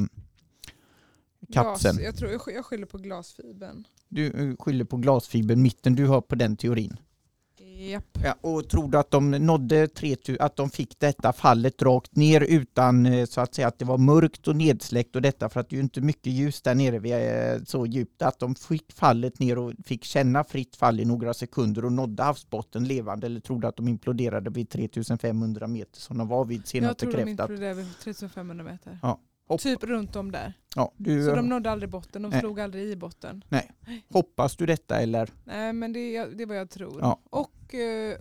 kapseln? 1.54 1.95
Glas, 1.97 2.06
jag, 2.06 2.15
tror, 2.15 2.32
jag 2.32 2.41
sk- 2.41 2.52
jag 2.52 2.65
skyller 2.65 2.86
på 2.86 2.97
glasfibern. 2.97 3.88
Du 4.10 4.28
eh, 4.49 4.56
skyller 4.60 4.86
på 4.86 4.97
glasfibern 4.97 5.62
mitten, 5.62 5.95
du 5.95 6.08
har 6.08 6.21
på 6.21 6.36
den 6.36 6.58
teorin. 6.58 6.97
Japp. 7.89 8.17
Ja, 8.23 8.36
och 8.41 8.69
tror 8.69 8.91
du 8.91 8.97
att 8.97 9.12
de 9.12 9.32
nådde 9.32 9.88
3000, 9.88 10.38
att 10.39 10.56
de 10.56 10.69
fick 10.69 10.99
detta 10.99 11.34
fallet 11.34 11.82
rakt 11.82 12.15
ner 12.15 12.41
utan 12.41 13.06
eh, 13.06 13.25
så 13.25 13.41
att 13.41 13.56
säga 13.56 13.67
att 13.67 13.80
det 13.80 13.86
var 13.86 13.97
mörkt 13.97 14.47
och 14.47 14.56
nedsläckt 14.56 15.15
och 15.15 15.21
detta 15.21 15.49
för 15.49 15.60
att 15.60 15.69
det 15.69 15.73
är 15.73 15.78
ju 15.78 15.84
inte 15.84 16.02
mycket 16.02 16.34
ljus 16.34 16.62
där 16.62 16.75
nere 16.75 16.99
vi 16.99 17.12
är 17.12 17.62
så 17.65 17.86
djupt 17.86 18.21
att 18.21 18.39
de 18.39 18.56
fick 18.56 18.91
fallet 18.91 19.39
ner 19.39 19.58
och 19.58 19.73
fick 19.86 20.04
känna 20.04 20.43
fritt 20.43 20.75
fall 20.75 20.99
i 20.99 21.06
några 21.06 21.34
sekunder 21.34 21.86
och 21.86 21.91
nådde 21.93 22.23
havsbotten 22.23 22.84
levande 22.84 23.28
eller 23.28 23.39
trodde 23.39 23.67
att 23.67 23.75
de 23.78 23.88
imploderade 23.88 24.49
vid 24.49 24.69
3500 24.69 25.67
meter 25.67 25.99
som 25.99 26.17
de 26.17 26.28
var 26.28 26.45
vid 26.45 26.60
Jag 26.60 26.67
senast 26.67 26.99
tror 26.99 27.12
de 27.12 27.17
bekräftat. 27.17 27.49
imploderade 27.49 27.82
vid 27.82 27.99
3500 28.04 28.63
meter. 28.63 28.99
Ja. 29.02 29.19
Hopp, 29.49 29.62
Typ 29.62 29.83
runt 29.83 30.15
om 30.15 30.31
där. 30.31 30.53
ja, 30.75 30.91
du, 30.97 31.25
Så 31.25 31.35
de 31.35 31.49
nådde 31.49 31.71
aldrig 31.71 31.89
botten, 31.89 32.21
de 32.21 32.29
Nej. 32.29 32.39
slog 32.39 32.59
aldrig 32.59 32.83
i 32.89 32.95
botten. 32.95 33.43
Hoppas 34.13 34.55
du 34.55 34.65
detta 34.65 34.99
eller? 35.01 35.29
Nej 35.43 35.73
men 35.73 35.93
det 35.93 36.25
det 36.25 36.43
är 36.43 36.47
vad 36.47 36.57
jag 36.57 36.69
tror. 36.69 36.97
Ja. 37.01 37.19
Och 37.29 37.73
eh, 37.75 38.17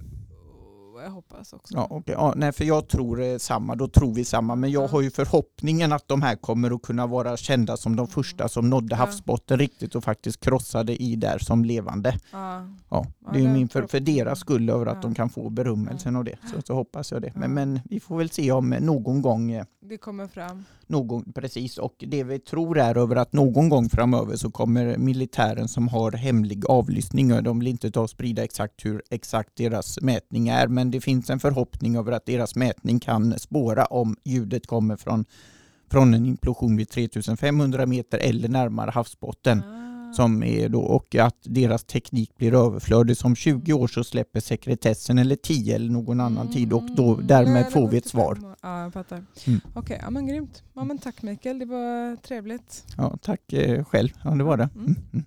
jag 1.05 1.11
hoppas 1.11 1.53
också. 1.53 1.75
Ja, 1.77 1.87
okej. 1.91 2.15
ja, 2.19 2.35
nej, 2.37 2.53
för 2.53 2.65
jag 2.65 2.89
tror 2.89 3.23
eh, 3.23 3.37
samma, 3.39 3.75
då 3.75 3.89
tror 3.89 4.15
vi 4.15 4.25
samma. 4.25 4.55
Men 4.55 4.71
jag 4.71 4.83
Ja. 4.83 4.87
har 4.89 5.01
ju 5.01 5.11
förhoppningen 5.11 5.93
att 5.93 6.09
de 6.09 6.23
här 6.23 6.37
kommer 6.37 6.75
att 6.75 6.83
kunna 6.83 7.07
vara 7.07 7.37
kända 7.37 7.77
som 7.77 7.97
de 7.97 8.07
första 8.09 8.49
som 8.49 8.71
nådde 8.71 8.89
Ja. 8.91 8.97
havsbotten 8.97 9.59
riktigt 9.59 9.95
och 9.95 10.05
faktiskt 10.05 10.41
krossade 10.41 11.03
i 11.03 11.17
där 11.17 11.39
som 11.39 11.65
levande. 11.65 12.19
Ja. 12.33 12.67
Ja, 12.91 13.07
Ja, 13.25 13.31
det 13.33 13.39
är 13.39 13.43
den 13.45 13.53
min 13.53 13.69
för, 13.69 13.83
för 13.83 14.01
deras 14.01 14.41
skull 14.41 14.71
över 14.71 14.87
att 14.87 14.95
Ja. 14.95 15.01
de 15.03 15.15
kan 15.15 15.31
få 15.31 15.51
berömmelsen 15.51 16.17
och 16.17 16.25
det. 16.25 16.39
Så, 16.55 16.63
så 16.63 16.75
hoppas 16.75 17.13
jag 17.13 17.23
det. 17.23 17.33
Men, 17.35 17.43
Ja. 17.43 17.49
men 17.49 17.81
vi 17.85 18.01
får 18.01 18.19
väl 18.19 18.31
se 18.31 18.53
om 18.53 18.73
eh, 18.73 18.81
någon 18.81 19.23
gång 19.23 19.51
eh, 19.53 19.65
Det 19.89 19.99
kommer 19.99 20.27
fram. 20.27 20.65
någon, 20.87 21.33
precis, 21.33 21.79
och 21.79 21.95
det 21.99 22.25
vi 22.25 22.39
tror 22.39 22.79
är 22.79 22.99
över 22.99 23.17
att 23.17 23.33
någon 23.33 23.69
gång 23.69 23.89
framöver 23.89 24.37
så 24.37 24.51
kommer 24.51 24.97
militären 24.97 25.69
som 25.69 25.89
har 25.89 26.13
hemlig 26.13 26.67
avlyssning, 26.67 27.33
och 27.33 27.43
de 27.43 27.59
vill 27.59 27.69
inte 27.69 27.91
ta 27.91 28.01
och 28.01 28.11
sprida 28.11 28.45
exakt 28.45 28.85
hur 28.85 29.03
exakt 29.11 29.57
deras 29.57 30.01
mätning 30.01 30.49
är, 30.49 30.69
men 30.69 30.91
det 30.91 31.01
finns 31.01 31.31
en 31.31 31.41
förhoppning 31.41 31.97
över 31.97 32.13
att 32.13 32.27
deras 32.27 32.57
mätning 32.57 33.01
kan 33.01 33.39
spåra 33.39 33.85
om 33.85 34.17
ljudet 34.25 34.67
kommer 34.67 34.97
från, 34.97 35.25
från 35.91 36.15
en 36.15 36.27
implosion 36.27 36.77
vid 36.77 36.89
3500 36.89 37.87
meter 37.87 38.19
eller 38.19 38.49
närmare 38.49 38.91
havsbotten. 38.91 39.63
Ah. 39.63 39.88
Som 40.13 40.43
är 40.43 40.69
då, 40.69 40.81
och 40.81 41.15
att 41.15 41.37
deras 41.43 41.85
teknik 41.85 42.37
blir 42.37 42.55
överflödig. 42.55 43.17
Som 43.17 43.37
20 43.37 43.73
år 43.73 43.89
så 43.89 44.05
släpper 44.05 44.41
sekretessen 44.41 45.19
eller 45.19 45.37
10 45.37 45.75
eller 45.75 45.91
någon 45.91 46.21
annan 46.21 46.51
tid 46.53 46.73
och 46.73 46.83
då, 46.97 47.15
Mm. 47.15 47.27
därmed 47.27 47.57
Eller 47.57 47.71
får 47.71 47.89
vi 47.89 47.97
ett 47.99 48.05
75 48.05 48.11
svar. 48.11 48.39
Ja, 48.63 48.83
jag 48.83 48.93
fattar. 48.93 49.25
Mm. 49.47 49.61
Okej, 49.75 50.01
ja 50.03 50.11
men 50.11 50.27
grymt. 50.27 50.63
Ja, 50.75 50.85
men 50.85 50.99
tack 50.99 51.23
Mikael, 51.23 51.59
det 51.59 51.65
var 51.67 52.17
trevligt. 52.17 52.85
Ja, 52.97 53.17
tack 53.23 53.53
eh, 53.53 53.85
själv. 53.85 54.09
Ja, 54.25 54.31
det 54.31 54.45
var 54.45 54.57
det. 54.57 54.69
Mm. 54.75 54.85
Mm. 54.87 54.97
Mm. 55.13 55.25